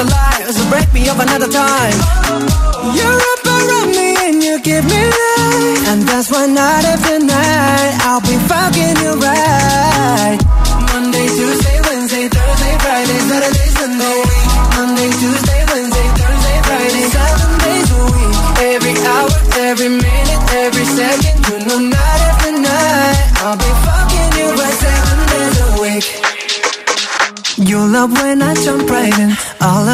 Life, 0.07 0.49
so 0.51 0.63
break 0.69 0.87
me 0.93 1.07
up 1.09 1.19
another 1.19 1.47
time. 1.51 1.97
You're 2.97 3.21
up 3.33 3.43
around 3.45 3.89
me 3.91 4.15
and 4.27 4.37
you 4.43 4.59
give 4.61 4.85
me 4.85 5.01
life, 5.03 5.83
and 5.91 6.01
that's 6.07 6.31
why 6.31 6.45
night 6.47 6.85
after 6.85 7.19
night 7.19 7.93
I'll 8.07 8.21
be 8.21 8.37
fucking 8.47 8.95
you 9.03 9.13
right. 9.19 10.37
Monday, 10.93 11.27
Tuesday, 11.37 11.77
Wednesday, 11.87 12.25
Thursday, 12.29 12.73
Friday, 12.83 13.19
Saturday, 13.29 13.69
Sunday. 13.77 14.19
Monday, 14.77 15.09
Tuesday, 15.19 15.61
Wednesday, 15.71 16.07
Thursday, 16.19 16.57
Friday, 16.67 17.05
seven 17.15 17.51
days 17.65 17.89
a 17.91 18.01
week. 18.13 18.35
Every 18.73 18.95
hour, 19.05 19.29
every 19.67 19.89
minute, 19.89 20.41
every 20.63 20.85
second, 20.85 21.37
you 21.47 21.57
know 21.67 21.79
night 21.89 22.21
after 22.29 22.51
night 22.51 23.17
I'll 23.45 23.57
be 23.57 23.71
fucking 23.85 24.31
you 24.39 24.47
right 24.57 24.77
seven 24.85 25.19
days 25.33 25.57
a 25.65 25.69
week. 25.81 26.07
You 27.69 27.79
love 27.87 28.11
when 28.21 28.41
I 28.41 28.53
jump 28.53 28.89
right 28.89 29.17
in. 29.19 29.31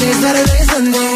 Friday, 0.00 0.14
Saturday, 0.14 0.62
Sunday. 0.64 1.14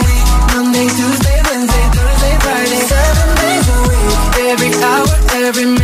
Monday, 0.53 0.87
Tuesday, 0.89 1.41
Wednesday, 1.49 1.85
Thursday, 1.97 2.37
Friday, 2.45 2.80
seven 2.85 3.28
days 3.41 3.68
a 3.72 3.80
week. 3.89 4.12
Every 4.53 4.72
hour, 4.85 5.09
every 5.32 5.64
minute, 5.64 5.84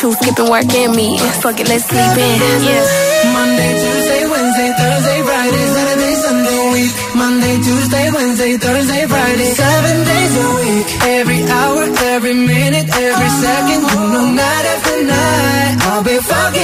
You 0.00 0.12
skipping 0.14 0.48
work 0.48 0.70
and 0.74 0.94
me. 0.94 1.18
Fuck 1.42 1.58
it, 1.58 1.66
let's 1.68 1.84
sleep 1.90 1.98
in. 1.98 2.38
Yeah. 2.62 3.34
Monday, 3.34 3.70
Tuesday, 3.82 4.22
Wednesday, 4.30 4.70
Thursday, 4.78 5.18
Friday, 5.26 5.66
Saturday, 5.74 6.14
Sunday, 6.22 6.62
week. 6.70 6.92
Monday, 7.18 7.54
Tuesday, 7.66 8.06
Wednesday, 8.14 8.56
Thursday, 8.58 9.06
Friday, 9.10 9.50
seven 9.58 9.96
days 10.06 10.34
a 10.38 10.48
week. 10.62 10.86
Every 11.18 11.40
hour, 11.50 11.82
every 12.14 12.34
minute, 12.34 12.86
every 12.94 13.30
second, 13.42 13.80
you 13.90 14.00
know 14.14 14.26
night 14.38 14.66
after 14.74 15.02
night. 15.02 15.74
I'll 15.90 16.04
be 16.04 16.16
fucking 16.18 16.57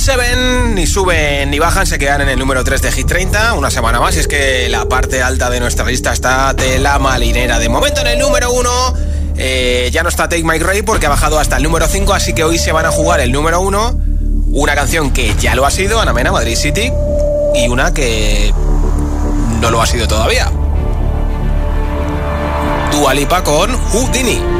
Seven 0.00 0.74
ni 0.74 0.86
suben 0.86 1.50
ni 1.50 1.58
bajan, 1.58 1.86
se 1.86 1.98
quedan 1.98 2.22
en 2.22 2.30
el 2.30 2.38
número 2.38 2.64
3 2.64 2.80
de 2.80 2.90
Hit 2.90 3.06
30, 3.06 3.52
una 3.52 3.70
semana 3.70 4.00
más. 4.00 4.16
Y 4.16 4.20
es 4.20 4.26
que 4.26 4.66
la 4.70 4.86
parte 4.86 5.22
alta 5.22 5.50
de 5.50 5.60
nuestra 5.60 5.84
lista 5.84 6.12
está 6.12 6.54
de 6.54 6.78
la 6.78 6.98
malinera. 6.98 7.58
De 7.58 7.68
momento 7.68 8.00
en 8.00 8.06
el 8.06 8.18
número 8.18 8.50
1 8.50 8.94
ya 9.92 10.02
no 10.02 10.08
está 10.08 10.28
Take 10.28 10.42
My 10.42 10.58
Ray 10.58 10.80
porque 10.82 11.04
ha 11.04 11.10
bajado 11.10 11.38
hasta 11.38 11.58
el 11.58 11.62
número 11.62 11.86
5, 11.86 12.14
así 12.14 12.32
que 12.32 12.44
hoy 12.44 12.58
se 12.58 12.72
van 12.72 12.86
a 12.86 12.90
jugar 12.90 13.20
el 13.20 13.30
número 13.30 13.60
1, 13.60 14.00
una 14.52 14.74
canción 14.74 15.12
que 15.12 15.34
ya 15.38 15.54
lo 15.54 15.66
ha 15.66 15.70
sido, 15.70 16.00
Ana 16.00 16.14
Mena, 16.14 16.32
Madrid 16.32 16.56
City, 16.56 16.90
y 17.54 17.68
una 17.68 17.92
que 17.92 18.52
no 19.60 19.70
lo 19.70 19.82
ha 19.82 19.86
sido 19.86 20.08
todavía. 20.08 20.50
Dua 22.90 23.12
Lipa 23.14 23.44
con 23.44 23.76
Houdini. 23.76 24.59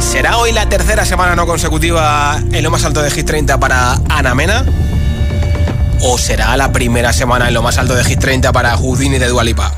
¿Será 0.00 0.38
hoy 0.38 0.52
la 0.52 0.68
tercera 0.68 1.04
semana 1.04 1.36
no 1.36 1.46
consecutiva 1.46 2.40
en 2.52 2.62
lo 2.62 2.70
más 2.70 2.84
alto 2.84 3.02
de 3.02 3.10
Hit 3.10 3.26
30 3.26 3.58
para 3.60 3.98
Ana 4.08 4.34
Mena? 4.34 4.64
¿O 6.02 6.18
será 6.18 6.56
la 6.56 6.72
primera 6.72 7.12
semana 7.12 7.48
en 7.48 7.54
lo 7.54 7.62
más 7.62 7.78
alto 7.78 7.94
de 7.94 8.04
Hit 8.04 8.18
30 8.18 8.52
para 8.52 8.76
Houdini 8.76 9.18
de 9.18 9.28
Dualipa? 9.28 9.72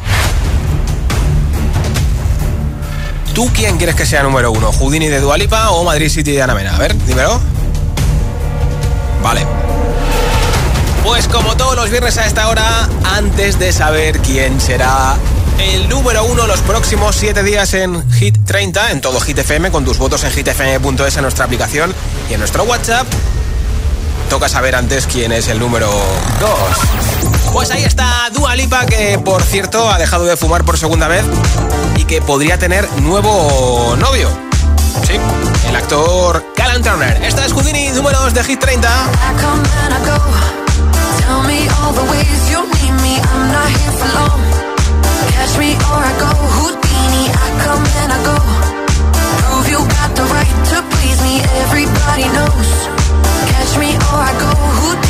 ¿Tú 3.34 3.50
quién 3.54 3.76
quieres 3.76 3.96
que 3.96 4.06
sea 4.06 4.22
número 4.22 4.52
uno? 4.52 4.72
¿Houdini 4.72 5.08
de 5.08 5.20
Dualipa 5.20 5.70
o 5.70 5.84
Madrid 5.84 6.08
City 6.08 6.32
de 6.32 6.42
Ana 6.42 6.54
Mena? 6.54 6.74
A 6.74 6.78
ver, 6.78 6.96
dímelo. 7.06 7.40
Vale. 9.22 9.46
Pues 11.04 11.28
como 11.28 11.56
todos 11.56 11.76
los 11.76 11.90
viernes 11.90 12.18
a 12.18 12.26
esta 12.26 12.48
hora, 12.48 12.88
antes 13.16 13.58
de 13.58 13.72
saber 13.72 14.18
quién 14.18 14.60
será 14.60 15.16
el 15.60 15.88
número 15.88 16.24
uno 16.24 16.46
los 16.46 16.60
próximos 16.60 17.16
siete 17.16 17.42
días 17.42 17.74
en 17.74 18.10
Hit 18.12 18.36
30, 18.44 18.92
en 18.92 19.00
todo 19.00 19.20
Hit 19.20 19.38
FM, 19.38 19.70
con 19.70 19.84
tus 19.84 19.98
votos 19.98 20.24
en 20.24 20.32
hitfm.es 20.32 21.16
en 21.16 21.22
nuestra 21.22 21.44
aplicación 21.44 21.94
y 22.28 22.34
en 22.34 22.40
nuestro 22.40 22.64
WhatsApp, 22.64 23.06
toca 24.28 24.48
saber 24.48 24.74
antes 24.74 25.06
quién 25.06 25.32
es 25.32 25.48
el 25.48 25.58
número 25.58 25.90
2. 26.40 26.50
Pues 27.52 27.70
ahí 27.70 27.84
está 27.84 28.30
Dua 28.32 28.56
Lipa, 28.56 28.86
que 28.86 29.18
por 29.18 29.42
cierto 29.42 29.90
ha 29.90 29.98
dejado 29.98 30.24
de 30.24 30.36
fumar 30.36 30.64
por 30.64 30.78
segunda 30.78 31.08
vez 31.08 31.24
y 31.96 32.04
que 32.04 32.22
podría 32.22 32.58
tener 32.58 32.90
nuevo 33.00 33.96
novio. 33.98 34.30
Sí, 35.06 35.14
el 35.68 35.76
actor 35.76 36.44
Callan 36.56 36.82
Turner. 36.82 37.22
Esta 37.22 37.44
es 37.44 37.52
Houdini, 37.52 37.90
número 37.90 38.18
2 38.20 38.34
de 38.34 38.44
Hit 38.44 38.60
30. 38.60 38.88
Catch 45.34 45.54
me 45.58 45.70
or 45.90 46.00
I 46.10 46.12
go 46.22 46.30
Houdini, 46.56 47.24
I 47.44 47.48
come 47.64 47.84
and 48.00 48.10
I 48.16 48.18
go. 48.28 48.36
Prove 49.44 49.68
you 49.74 49.80
got 49.96 50.10
the 50.18 50.24
right 50.34 50.54
to 50.70 50.76
please 50.92 51.20
me, 51.26 51.34
everybody 51.64 52.26
knows. 52.36 52.70
Catch 53.52 53.72
me 53.82 53.90
or 54.10 54.18
I 54.30 54.32
go 54.40 54.50
Houdini. 54.80 55.09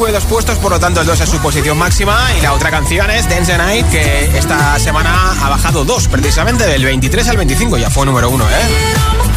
Sube 0.00 0.12
dos 0.12 0.24
puestos, 0.24 0.56
por 0.56 0.72
lo 0.72 0.80
tanto 0.80 1.02
el 1.02 1.06
2 1.06 1.20
es 1.20 1.28
su 1.28 1.38
posición 1.40 1.76
máxima. 1.76 2.18
Y 2.38 2.40
la 2.40 2.54
otra 2.54 2.70
canción 2.70 3.10
es 3.10 3.28
Dance 3.28 3.52
the 3.52 3.58
Night, 3.58 3.86
que 3.90 4.30
esta 4.34 4.78
semana 4.78 5.32
ha 5.32 5.50
bajado 5.50 5.84
dos, 5.84 6.08
precisamente 6.08 6.66
del 6.66 6.82
23 6.82 7.28
al 7.28 7.36
25, 7.36 7.76
ya 7.76 7.90
fue 7.90 8.06
número 8.06 8.30
1, 8.30 8.44
¿eh? 8.48 9.29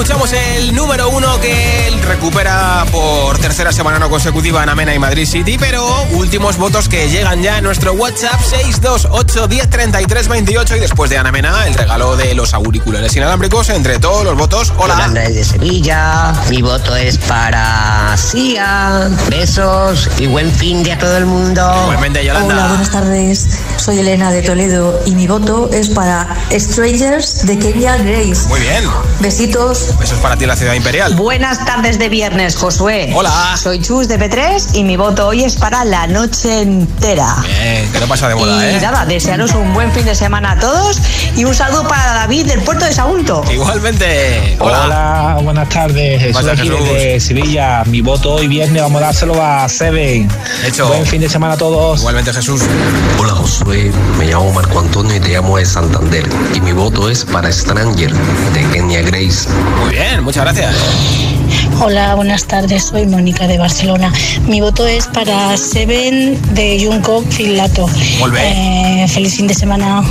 Escuchamos 0.00 0.32
el 0.32 0.76
número 0.76 1.08
1 1.08 1.40
que 1.40 1.88
él 1.88 2.00
recupera 2.02 2.84
por 2.92 3.36
tercera 3.38 3.72
semana 3.72 3.98
no 3.98 4.08
consecutiva 4.08 4.62
en 4.62 4.68
Amena 4.68 4.94
y 4.94 4.98
Madrid 5.00 5.26
City, 5.26 5.56
pero 5.58 5.84
últimos 6.12 6.56
votos 6.56 6.88
que 6.88 7.08
llegan 7.08 7.42
ya 7.42 7.58
en 7.58 7.64
nuestro 7.64 7.94
WhatsApp 7.94 8.40
628 8.40 9.48
10 9.48 10.28
28 10.28 10.76
y 10.76 10.78
después 10.78 11.10
de 11.10 11.18
Ana 11.18 11.32
Mena 11.32 11.66
el 11.66 11.74
regalo 11.74 12.16
de 12.16 12.32
los 12.36 12.54
auriculares 12.54 13.16
inalámbricos 13.16 13.70
entre 13.70 13.98
todos 13.98 14.24
los 14.24 14.36
votos. 14.36 14.72
Hola. 14.76 14.94
Yolanda 14.94 15.22
desde 15.22 15.42
Sevilla. 15.42 16.32
Mi 16.48 16.62
voto 16.62 16.94
es 16.94 17.18
para 17.18 18.16
Sia. 18.16 19.10
Besos 19.28 20.08
y 20.20 20.28
buen 20.28 20.52
fin 20.52 20.84
de 20.84 20.92
a 20.92 20.98
todo 20.98 21.16
el 21.16 21.26
mundo. 21.26 21.60
Igualmente, 21.82 22.24
Yolanda. 22.24 22.54
Hola, 22.54 22.68
buenas 22.68 22.92
tardes. 22.92 23.48
Soy 23.88 24.00
Elena 24.00 24.30
de 24.30 24.42
Toledo 24.42 25.00
y 25.06 25.12
mi 25.12 25.26
voto 25.26 25.70
es 25.72 25.88
para 25.88 26.28
Strangers 26.52 27.46
de 27.46 27.58
Kenya 27.58 27.96
Grace. 27.96 28.46
Muy 28.46 28.60
bien. 28.60 28.84
Besitos. 29.18 29.94
Eso 30.02 30.14
es 30.14 30.20
para 30.20 30.36
ti 30.36 30.44
la 30.44 30.56
ciudad 30.56 30.74
imperial. 30.74 31.14
Buenas 31.14 31.64
tardes 31.64 31.98
de 31.98 32.10
viernes, 32.10 32.54
Josué. 32.54 33.10
Hola. 33.14 33.56
Soy 33.56 33.80
Chus 33.80 34.06
de 34.06 34.20
P3 34.20 34.74
y 34.74 34.84
mi 34.84 34.98
voto 34.98 35.28
hoy 35.28 35.42
es 35.42 35.56
para 35.56 35.86
la 35.86 36.06
noche 36.06 36.60
entera. 36.60 37.36
Bien, 37.42 37.90
que 37.90 37.98
no 37.98 38.06
pasa 38.06 38.28
de 38.28 38.34
moda, 38.34 38.70
y 38.70 38.74
¿eh? 38.74 38.78
nada, 38.82 39.06
desearos 39.06 39.54
un 39.54 39.72
buen 39.72 39.90
fin 39.92 40.04
de 40.04 40.14
semana 40.14 40.50
a 40.50 40.60
todos 40.60 41.00
y 41.34 41.46
un 41.46 41.54
saludo 41.54 41.88
para 41.88 42.12
David 42.12 42.44
del 42.44 42.60
puerto 42.60 42.84
de 42.84 42.92
Sagunto. 42.92 43.42
Igualmente. 43.50 44.58
Hola, 44.58 45.38
buenas 45.42 45.68
tardes. 45.70 46.20
Jesús 46.20 46.36
pasa, 46.36 46.52
aquí 46.52 46.68
Jesús? 46.68 46.84
desde 46.84 47.20
Sevilla. 47.20 47.84
Mi 47.86 48.02
voto 48.02 48.34
hoy 48.34 48.48
viernes 48.48 48.82
vamos 48.82 49.00
a 49.00 49.06
dárselo 49.06 49.42
a 49.42 49.66
Seven. 49.66 50.28
Hecho. 50.66 50.88
Buen 50.88 51.06
fin 51.06 51.22
de 51.22 51.30
semana 51.30 51.54
a 51.54 51.56
todos. 51.56 52.00
Igualmente 52.00 52.34
Jesús. 52.34 52.60
Hola 53.18 53.32
Josué, 53.32 53.77
me 54.18 54.26
llamo 54.26 54.52
Marco 54.52 54.80
Antonio 54.80 55.16
y 55.16 55.20
te 55.20 55.30
llamo 55.30 55.58
de 55.58 55.64
Santander. 55.64 56.28
Y 56.54 56.60
mi 56.60 56.72
voto 56.72 57.08
es 57.08 57.24
para 57.24 57.52
Stranger 57.52 58.12
de 58.12 58.64
Kenya 58.72 59.02
Grace. 59.02 59.48
Muy 59.80 59.90
bien, 59.90 60.22
muchas 60.24 60.44
gracias. 60.44 61.37
Hola, 61.80 62.14
buenas 62.16 62.44
tardes. 62.44 62.84
Soy 62.86 63.06
Mónica 63.06 63.46
de 63.46 63.56
Barcelona. 63.58 64.12
Mi 64.46 64.60
voto 64.60 64.86
es 64.86 65.06
para 65.06 65.56
Seven 65.56 66.38
de 66.54 66.84
Jungkook 66.84 67.30
Filato. 67.30 67.86
Eh, 68.36 69.06
feliz 69.08 69.36
fin 69.36 69.46
de 69.46 69.54
semana. 69.54 70.02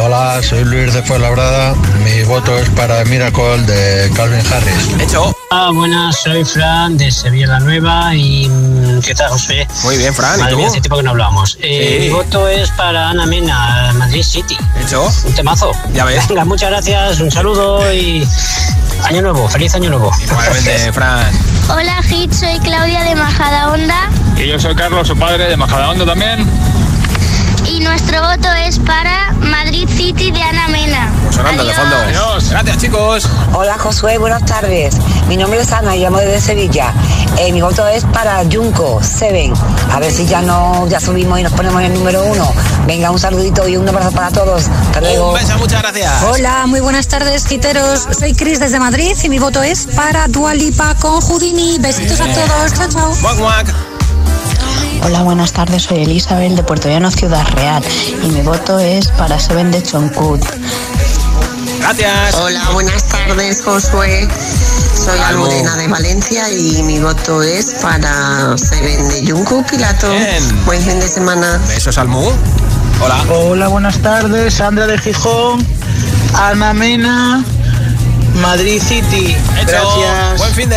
Hola, 0.00 0.40
soy 0.42 0.64
Luis 0.64 0.94
de 0.94 1.02
Fuenlabrada. 1.02 1.74
Mi 2.04 2.22
voto 2.24 2.56
es 2.58 2.68
para 2.70 3.04
Miracle 3.06 3.62
de 3.62 4.10
Calvin 4.14 4.40
Harris. 4.52 5.00
Hecho. 5.00 5.34
Hola, 5.50 5.70
buenas, 5.72 6.16
soy 6.22 6.44
Fran 6.44 6.96
de 6.96 7.10
Sevilla 7.10 7.46
la 7.46 7.60
Nueva 7.60 8.14
y 8.14 8.48
mm, 8.48 9.00
¿qué 9.02 9.14
tal, 9.14 9.30
José? 9.30 9.66
Muy 9.84 9.96
bien, 9.96 10.12
Fran, 10.14 10.36
¿y 10.38 10.40
Madre 10.42 10.52
tú? 10.52 10.58
mía, 10.58 10.66
hace 10.68 10.80
tiempo 10.80 10.96
que 10.96 11.02
no 11.04 11.10
hablábamos. 11.10 11.58
Eh, 11.60 11.98
Sí. 12.00 12.04
Mi 12.06 12.10
voto 12.10 12.48
es 12.48 12.70
para 12.72 13.10
Ana 13.10 13.26
Mena, 13.26 13.92
Madrid 13.94 14.22
City. 14.22 14.56
Hecho. 14.84 15.08
Un 15.26 15.32
temazo. 15.34 15.70
Ya 15.92 16.04
ves. 16.04 16.26
Venga, 16.28 16.44
muchas 16.44 16.70
gracias, 16.70 17.20
un 17.20 17.30
saludo 17.30 17.92
y 17.92 18.26
año 19.04 19.22
nuevo, 19.22 19.48
feliz 19.48 19.74
año 19.74 19.90
nuevo. 19.90 20.10
Igualmente, 20.22 20.92
Fran. 20.92 21.32
Hola, 21.68 22.02
Hit, 22.02 22.32
soy 22.32 22.58
Claudia 22.60 23.04
de 23.04 23.14
Majadahonda 23.14 24.10
Y 24.36 24.48
yo 24.48 24.58
soy 24.58 24.74
Carlos, 24.74 25.08
su 25.08 25.16
padre 25.16 25.48
de 25.48 25.56
Majadahonda 25.56 26.04
también. 26.04 26.46
Y 27.74 27.80
nuestro 27.80 28.20
voto 28.20 28.48
es 28.52 28.78
para 28.78 29.32
Madrid 29.40 29.88
City 29.88 30.30
de 30.30 30.40
Ana 30.40 30.68
Mena. 30.68 31.12
Pues 31.24 31.34
sonando 31.34 31.64
de 31.64 31.72
fondo. 31.72 31.96
Gracias, 32.50 32.78
chicos. 32.78 33.28
Hola 33.52 33.76
Josué, 33.78 34.18
buenas 34.18 34.44
tardes. 34.44 34.96
Mi 35.28 35.36
nombre 35.36 35.60
es 35.60 35.72
Ana 35.72 35.96
y 35.96 36.00
llamo 36.00 36.18
desde 36.18 36.40
Sevilla. 36.40 36.92
Eh, 37.38 37.52
mi 37.52 37.62
voto 37.62 37.86
es 37.88 38.04
para 38.04 38.44
Junco, 38.50 39.02
Seven. 39.02 39.52
A 39.90 39.98
ver 39.98 40.12
si 40.12 40.24
ya 40.26 40.40
no, 40.40 40.86
ya 40.88 41.00
subimos 41.00 41.40
y 41.40 41.42
nos 41.42 41.52
ponemos 41.52 41.80
en 41.82 41.92
el 41.92 41.94
número 41.98 42.24
uno. 42.24 42.52
Venga, 42.86 43.10
un 43.10 43.18
saludito 43.18 43.66
y 43.66 43.76
un 43.76 43.88
abrazo 43.88 44.12
para 44.12 44.30
todos. 44.30 44.68
Hasta 44.68 45.00
luego. 45.00 45.32
Un 45.32 45.40
beso, 45.40 45.58
muchas 45.58 45.82
gracias. 45.82 46.22
Hola, 46.22 46.66
muy 46.66 46.80
buenas 46.80 47.08
tardes, 47.08 47.44
giteros. 47.46 48.06
Soy 48.16 48.34
Cris 48.34 48.60
desde 48.60 48.78
Madrid 48.78 49.16
y 49.20 49.28
mi 49.28 49.40
voto 49.40 49.62
es 49.62 49.86
para 49.96 50.28
Dualipa 50.28 50.94
con 50.96 51.20
Houdini. 51.20 51.78
Besitos 51.80 52.20
a 52.20 52.26
todos. 52.26 52.74
Chao, 52.74 52.88
chao. 52.88 53.14
Guac, 53.20 53.38
guac. 53.38 53.93
Hola, 55.04 55.22
buenas 55.22 55.52
tardes. 55.52 55.82
Soy 55.82 56.02
Elizabeth 56.02 56.52
de 56.52 56.62
Puerto 56.62 56.88
Llano, 56.88 57.10
Ciudad 57.10 57.46
Real. 57.54 57.82
Y 58.22 58.28
mi 58.28 58.40
voto 58.42 58.78
es 58.78 59.08
para 59.08 59.38
Seven 59.38 59.70
de 59.70 59.82
Choncut. 59.82 60.42
Gracias. 61.80 62.34
Hola, 62.36 62.70
buenas 62.72 63.04
tardes, 63.08 63.62
Josué. 63.62 64.28
Soy 64.96 65.18
Algo. 65.20 65.44
Almudena 65.44 65.76
de 65.76 65.88
Valencia 65.88 66.50
y 66.50 66.82
mi 66.84 66.98
voto 66.98 67.42
es 67.42 67.74
para 67.82 68.56
Seven 68.56 69.08
de 69.08 69.30
Jungkook 69.30 69.68
Pilato. 69.68 70.10
Buen 70.64 70.80
fin 70.82 70.98
de 71.00 71.08
semana. 71.08 71.60
Besos 71.68 71.98
al 71.98 72.08
Mu. 72.08 72.30
Hola. 73.02 73.24
Hola, 73.28 73.68
buenas 73.68 73.98
tardes. 73.98 74.54
Sandra 74.54 74.86
de 74.86 74.96
Gijón, 74.98 75.66
Ana 76.34 76.72
Mena, 76.72 77.44
Madrid 78.40 78.80
City. 78.82 79.36
Hecho. 79.60 79.66
Gracias. 79.66 80.38
Buen 80.38 80.54
fin 80.54 80.68
de. 80.70 80.76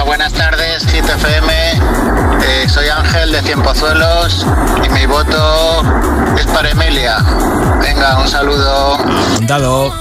Hola, 0.00 0.06
buenas 0.06 0.32
tardes, 0.32 0.86
Hit 0.86 1.04
FM. 1.04 1.52
Eh, 2.42 2.66
soy 2.72 2.88
Ángel 2.88 3.32
de 3.32 3.42
Cienpozuelos 3.42 4.46
y 4.82 4.88
mi 4.88 5.04
voto 5.04 5.82
es 6.38 6.46
para 6.46 6.70
Emilia. 6.70 7.18
Venga, 7.82 8.18
un 8.18 8.26
saludo. 8.26 8.94
Apuntado. 8.94 9.94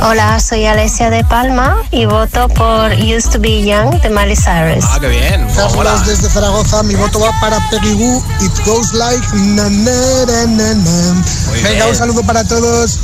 Hola, 0.00 0.40
soy 0.40 0.64
Alessia 0.64 1.10
de 1.10 1.24
Palma 1.24 1.76
y 1.90 2.06
voto 2.06 2.48
por 2.48 2.90
Used 2.92 3.30
to 3.32 3.38
Be 3.38 3.66
Young 3.66 4.00
de 4.00 4.08
Miley 4.08 4.34
Cyrus. 4.34 4.86
Ah, 4.88 4.96
qué 4.98 5.08
bien. 5.08 5.46
Carlos 5.54 6.06
desde 6.06 6.30
Zaragoza, 6.30 6.82
mi 6.82 6.94
voto 6.94 7.20
va 7.20 7.38
para 7.38 7.58
Peggy 7.68 7.98
Goo, 7.98 8.24
It 8.40 8.64
Goes 8.64 8.94
Like 8.94 9.26
na, 9.34 9.64
na, 9.68 10.24
na, 10.26 10.46
na, 10.46 10.74
na. 10.74 11.12
Muy 11.48 11.60
Venga, 11.62 11.84
bien. 11.84 11.88
un 11.90 11.94
saludo 11.96 12.22
para 12.22 12.44
todos. 12.44 12.98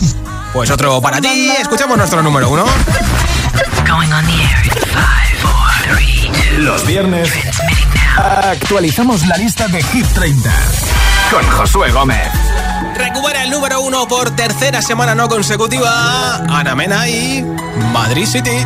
Pues 0.55 0.71
otro 0.71 1.03
para 1.03 1.21
ti. 1.21 1.51
Escuchamos 1.61 1.99
nuestro 1.99 2.23
número 2.23 2.49
uno. 2.49 2.65
Going 3.87 4.11
on 4.11 4.25
the 4.25 4.33
air 4.33 5.24
Los 6.59 6.87
viernes 6.87 7.29
actualizamos 8.17 9.27
la 9.27 9.37
lista 9.37 9.67
de 9.69 9.83
Hit 9.83 10.07
30 10.15 10.51
con 11.31 11.43
Josué 11.51 11.91
Gómez. 11.91 12.29
Recupera 12.97 13.43
el 13.43 13.51
número 13.51 13.81
uno 13.81 14.07
por 14.07 14.31
tercera 14.37 14.81
semana 14.81 15.15
no 15.15 15.29
consecutiva. 15.29 16.37
Ana 16.49 16.75
Mena 16.75 17.09
y 17.09 17.45
Madrid 17.93 18.27
City. 18.27 18.65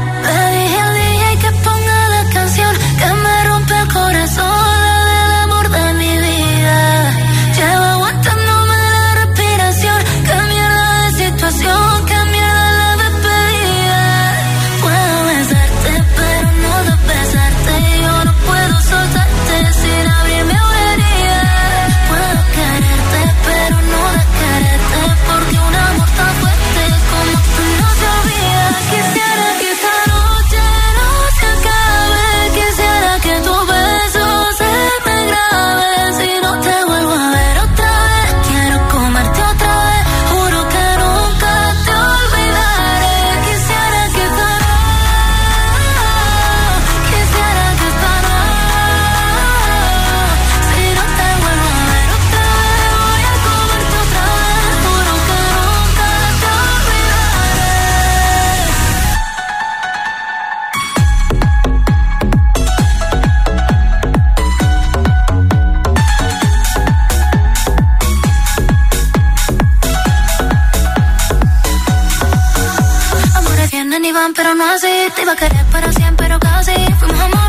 Vienen 73.99 74.11
y 74.11 74.13
van, 74.13 74.33
pero 74.33 74.55
no 74.55 74.65
así. 74.65 74.87
Te 75.17 75.23
iba 75.23 75.33
a 75.33 75.37
querer 75.37 75.65
para 75.73 75.93
siempre, 75.93 76.29
pero 76.29 76.39
casi. 76.39 76.73
Fuimos 77.01 77.19
amor 77.19 77.48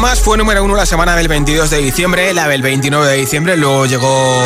más. 0.00 0.20
Fue 0.20 0.38
número 0.38 0.64
uno 0.64 0.74
la 0.74 0.86
semana 0.86 1.14
del 1.14 1.28
22 1.28 1.68
de 1.70 1.78
diciembre, 1.78 2.32
la 2.32 2.48
del 2.48 2.62
29 2.62 3.06
de 3.06 3.16
diciembre. 3.16 3.56
Luego 3.56 3.86
llegó 3.86 4.42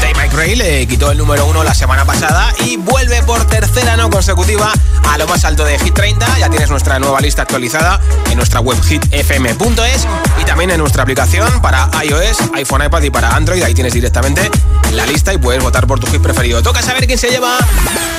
Dave 0.00 0.30
Ray 0.32 0.56
le 0.56 0.86
quitó 0.86 1.10
el 1.10 1.18
número 1.18 1.46
uno 1.46 1.62
la 1.62 1.74
semana 1.74 2.04
pasada 2.04 2.52
y 2.64 2.76
vuelve 2.76 3.22
por 3.22 3.46
tercera 3.46 3.96
no 3.96 4.10
consecutiva 4.10 4.72
a 5.10 5.18
lo 5.18 5.26
más 5.26 5.44
alto 5.44 5.64
de 5.64 5.78
Hit 5.78 5.94
30. 5.94 6.38
Ya 6.38 6.48
tienes 6.48 6.70
nuestra 6.70 6.98
nueva 6.98 7.20
lista 7.20 7.42
actualizada 7.42 8.00
en 8.30 8.36
nuestra 8.36 8.60
web 8.60 8.78
hitfm.es 8.82 10.06
y 10.40 10.44
también 10.44 10.70
en 10.70 10.78
nuestra 10.78 11.02
aplicación 11.02 11.60
para 11.60 11.90
iOS, 12.02 12.38
iPhone, 12.54 12.82
iPad 12.84 13.02
y 13.02 13.10
para 13.10 13.36
Android. 13.36 13.62
Ahí 13.62 13.74
tienes 13.74 13.92
directamente 13.92 14.50
la 14.94 15.06
lista 15.06 15.32
y 15.32 15.38
puedes 15.38 15.62
votar 15.62 15.86
por 15.86 16.00
tu 16.00 16.06
hit 16.06 16.20
preferido. 16.20 16.62
Toca 16.62 16.82
saber 16.82 17.06
quién 17.06 17.18
se 17.18 17.28
lleva 17.28 17.56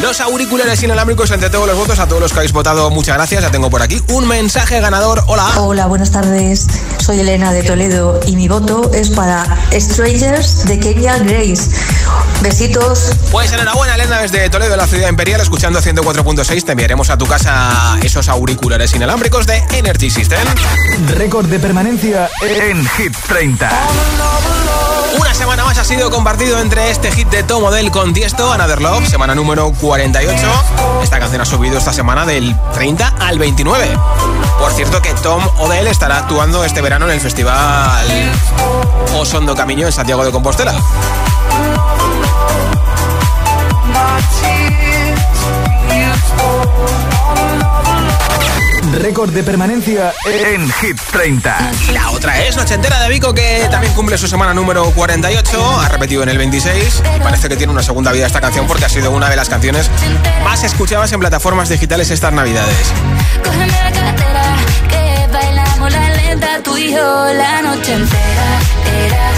los 0.01 0.19
auriculares 0.19 0.81
inalámbricos 0.83 1.31
entre 1.31 1.49
todos 1.49 1.67
los 1.67 1.77
votos. 1.77 1.99
A 1.99 2.07
todos 2.07 2.21
los 2.21 2.31
que 2.31 2.39
habéis 2.39 2.53
votado, 2.53 2.89
muchas 2.89 3.15
gracias. 3.15 3.41
Ya 3.41 3.51
tengo 3.51 3.69
por 3.69 3.81
aquí 3.81 4.01
un 4.09 4.27
mensaje 4.27 4.79
ganador. 4.79 5.23
Hola. 5.27 5.47
Hola, 5.57 5.85
buenas 5.87 6.11
tardes. 6.11 6.67
Soy 6.99 7.19
Elena 7.19 7.51
de 7.51 7.63
Toledo 7.63 8.19
y 8.25 8.35
mi 8.35 8.47
voto 8.47 8.91
es 8.93 9.09
para 9.09 9.45
Strangers 9.71 10.65
de 10.65 10.79
Kenya 10.79 11.17
Grace. 11.19 11.69
Besitos. 12.41 13.11
Pues 13.31 13.51
enhorabuena, 13.51 13.95
Elena, 13.95 14.19
desde 14.21 14.49
Toledo, 14.49 14.75
la 14.75 14.87
ciudad 14.87 15.09
imperial, 15.09 15.41
escuchando 15.41 15.81
104.6. 15.81 16.63
Te 16.63 16.71
enviaremos 16.73 17.09
a 17.09 17.17
tu 17.17 17.25
casa 17.25 17.97
esos 18.03 18.27
auriculares 18.29 18.93
inalámbricos 18.93 19.45
de 19.47 19.63
Energy 19.71 20.09
System. 20.09 20.45
Récord 21.15 21.47
de 21.47 21.59
permanencia 21.59 22.29
en 22.41 22.85
Hit 22.89 23.15
30. 23.27 23.69
Una 25.19 25.33
semana 25.33 25.63
más 25.63 25.77
ha 25.77 25.83
sido 25.83 26.09
compartido 26.09 26.59
entre 26.65 26.89
este 26.89 27.11
hit 27.11 27.29
de 27.29 27.43
Tom 27.43 27.63
Odell 27.63 27.91
con 27.91 28.11
Tiesto, 28.11 28.51
Another 28.51 28.81
Love, 28.81 29.07
semana 29.07 29.35
número 29.35 29.71
48. 29.71 30.35
Esta 31.03 31.19
canción 31.19 31.39
ha 31.39 31.45
subido 31.45 31.77
esta 31.77 31.93
semana 31.93 32.25
del 32.25 32.55
30 32.73 33.13
al 33.19 33.37
29. 33.37 33.87
Por 34.57 34.71
cierto 34.71 34.99
que 34.99 35.13
Tom 35.13 35.47
Odell 35.59 35.85
estará 35.85 36.17
actuando 36.17 36.63
este 36.63 36.81
verano 36.81 37.05
en 37.05 37.11
el 37.11 37.21
festival 37.21 38.07
Osondo 39.15 39.53
Camino 39.53 39.85
en 39.85 39.91
Santiago 39.91 40.25
de 40.25 40.31
Compostela. 40.31 40.73
Récord 48.95 49.31
de 49.31 49.43
permanencia 49.43 50.13
en 50.25 50.71
Hit 50.71 50.99
30. 51.11 51.71
Y 51.89 51.91
la 51.91 52.09
otra 52.11 52.41
es 52.43 52.55
Noche 52.55 52.75
Entera 52.75 52.99
de 53.01 53.09
Vico, 53.09 53.33
que 53.33 53.67
también 53.69 53.93
cumple 53.93 54.17
su 54.17 54.27
semana 54.27 54.53
número 54.53 54.89
48. 54.91 55.79
Ha 55.81 55.89
repetido 55.89 56.23
en 56.23 56.29
el 56.29 56.37
26. 56.37 57.03
Parece 57.21 57.49
que 57.49 57.57
tiene 57.57 57.73
una 57.73 57.83
segunda 57.83 58.11
vida 58.11 58.25
esta 58.25 58.41
canción 58.41 58.67
porque 58.67 58.85
ha 58.85 58.89
sido 58.89 59.11
una 59.11 59.29
de 59.29 59.35
las 59.35 59.49
canciones 59.49 59.91
más 60.43 60.63
escuchadas 60.63 61.11
en 61.11 61.19
plataformas 61.19 61.69
digitales 61.69 62.09
estas 62.09 62.31
navidades. 62.33 62.93
Cógeme 63.43 63.67
la 63.67 63.91
cartera, 63.91 64.55
que 64.89 65.27
bailamos 65.31 65.91
la 65.91 66.09
lenta 66.09 66.63
tú 66.63 66.77
y 66.77 66.91
yo 66.91 67.33
la 67.33 67.61
noche 67.61 67.93
entera. 67.93 68.59
Era, 69.05 69.31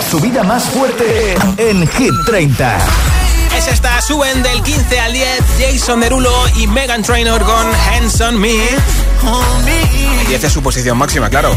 La 0.00 0.08
subida 0.08 0.42
más 0.42 0.64
fuerte 0.70 1.34
en 1.58 1.86
Hit 1.86 2.14
30. 2.24 2.78
Es 3.58 3.68
esta, 3.68 4.00
suben 4.00 4.42
del 4.42 4.62
15 4.62 4.98
al 4.98 5.12
10 5.12 5.28
Jason 5.58 6.00
Derulo 6.00 6.32
y 6.56 6.66
Megan 6.68 7.02
Trainor 7.02 7.42
con 7.42 7.66
Hands 7.66 8.18
on 8.22 8.40
Me. 8.40 8.54
El 10.20 10.26
10 10.26 10.44
es 10.44 10.52
su 10.54 10.62
posición 10.62 10.96
máxima, 10.96 11.28
claro. 11.28 11.54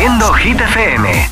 Haciendo 0.00 0.32
Hit 0.32 0.58
FM. 0.58 1.30